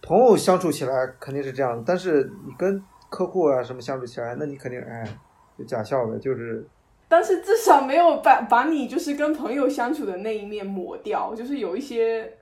[0.01, 5.19] 朋友相处起来肯定是这样，但是你跟客户啊什么相处起来，那你肯定哎，
[5.57, 6.67] 就假笑呗，就是
[7.07, 12.37] 但是至少没有把把你就是跟朋友相处的那一面抹掉，就是有一些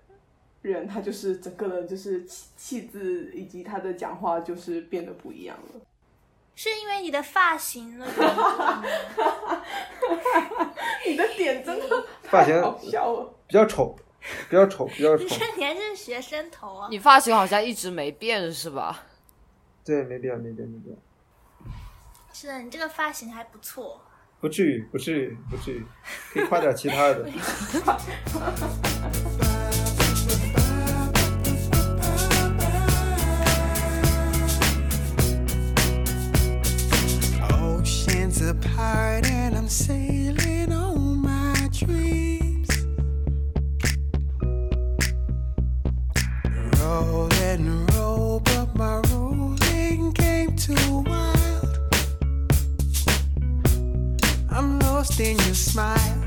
[0.62, 5.82] 人他就是整个人就是气气质以及他的讲话就是变得不一样了。
[6.64, 8.84] 是因为你的发型的原因吗
[11.08, 13.34] 你的点真的发型好笑了。
[13.48, 13.96] 比较丑，
[14.48, 15.30] 比较丑，比较丑你。
[15.30, 16.88] 这你还是学生头啊？
[16.92, 19.06] 你发型好像一直没变是吧？
[19.84, 20.96] 对，没变，没变，没变，
[22.32, 24.00] 是的，你这个发型还不错。
[24.40, 25.84] 不至于，不至于，不至于，
[26.32, 27.28] 可以夸点其他的。
[39.72, 42.68] sailing on my dreams.
[46.78, 50.12] Roll and roll, but my rolling
[50.58, 51.80] too wild.
[54.50, 56.21] I'm lost in your smile.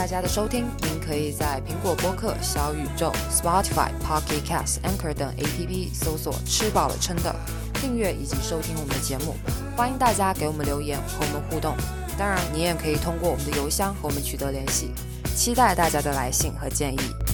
[0.00, 7.36] 大家的收听，您可以在苹果播客、小宇宙、Spotify、Pocket Cast、Anchor 等 APP 搜索“吃饱了撑的”，
[7.82, 9.36] 订阅以及收听我们的节目。
[9.76, 11.76] 欢迎大家给我们留言和我们互动，
[12.16, 14.90] 当然你也可以通过我们的邮箱和我们取得联系。
[15.36, 17.29] 期待大家的来信和建议。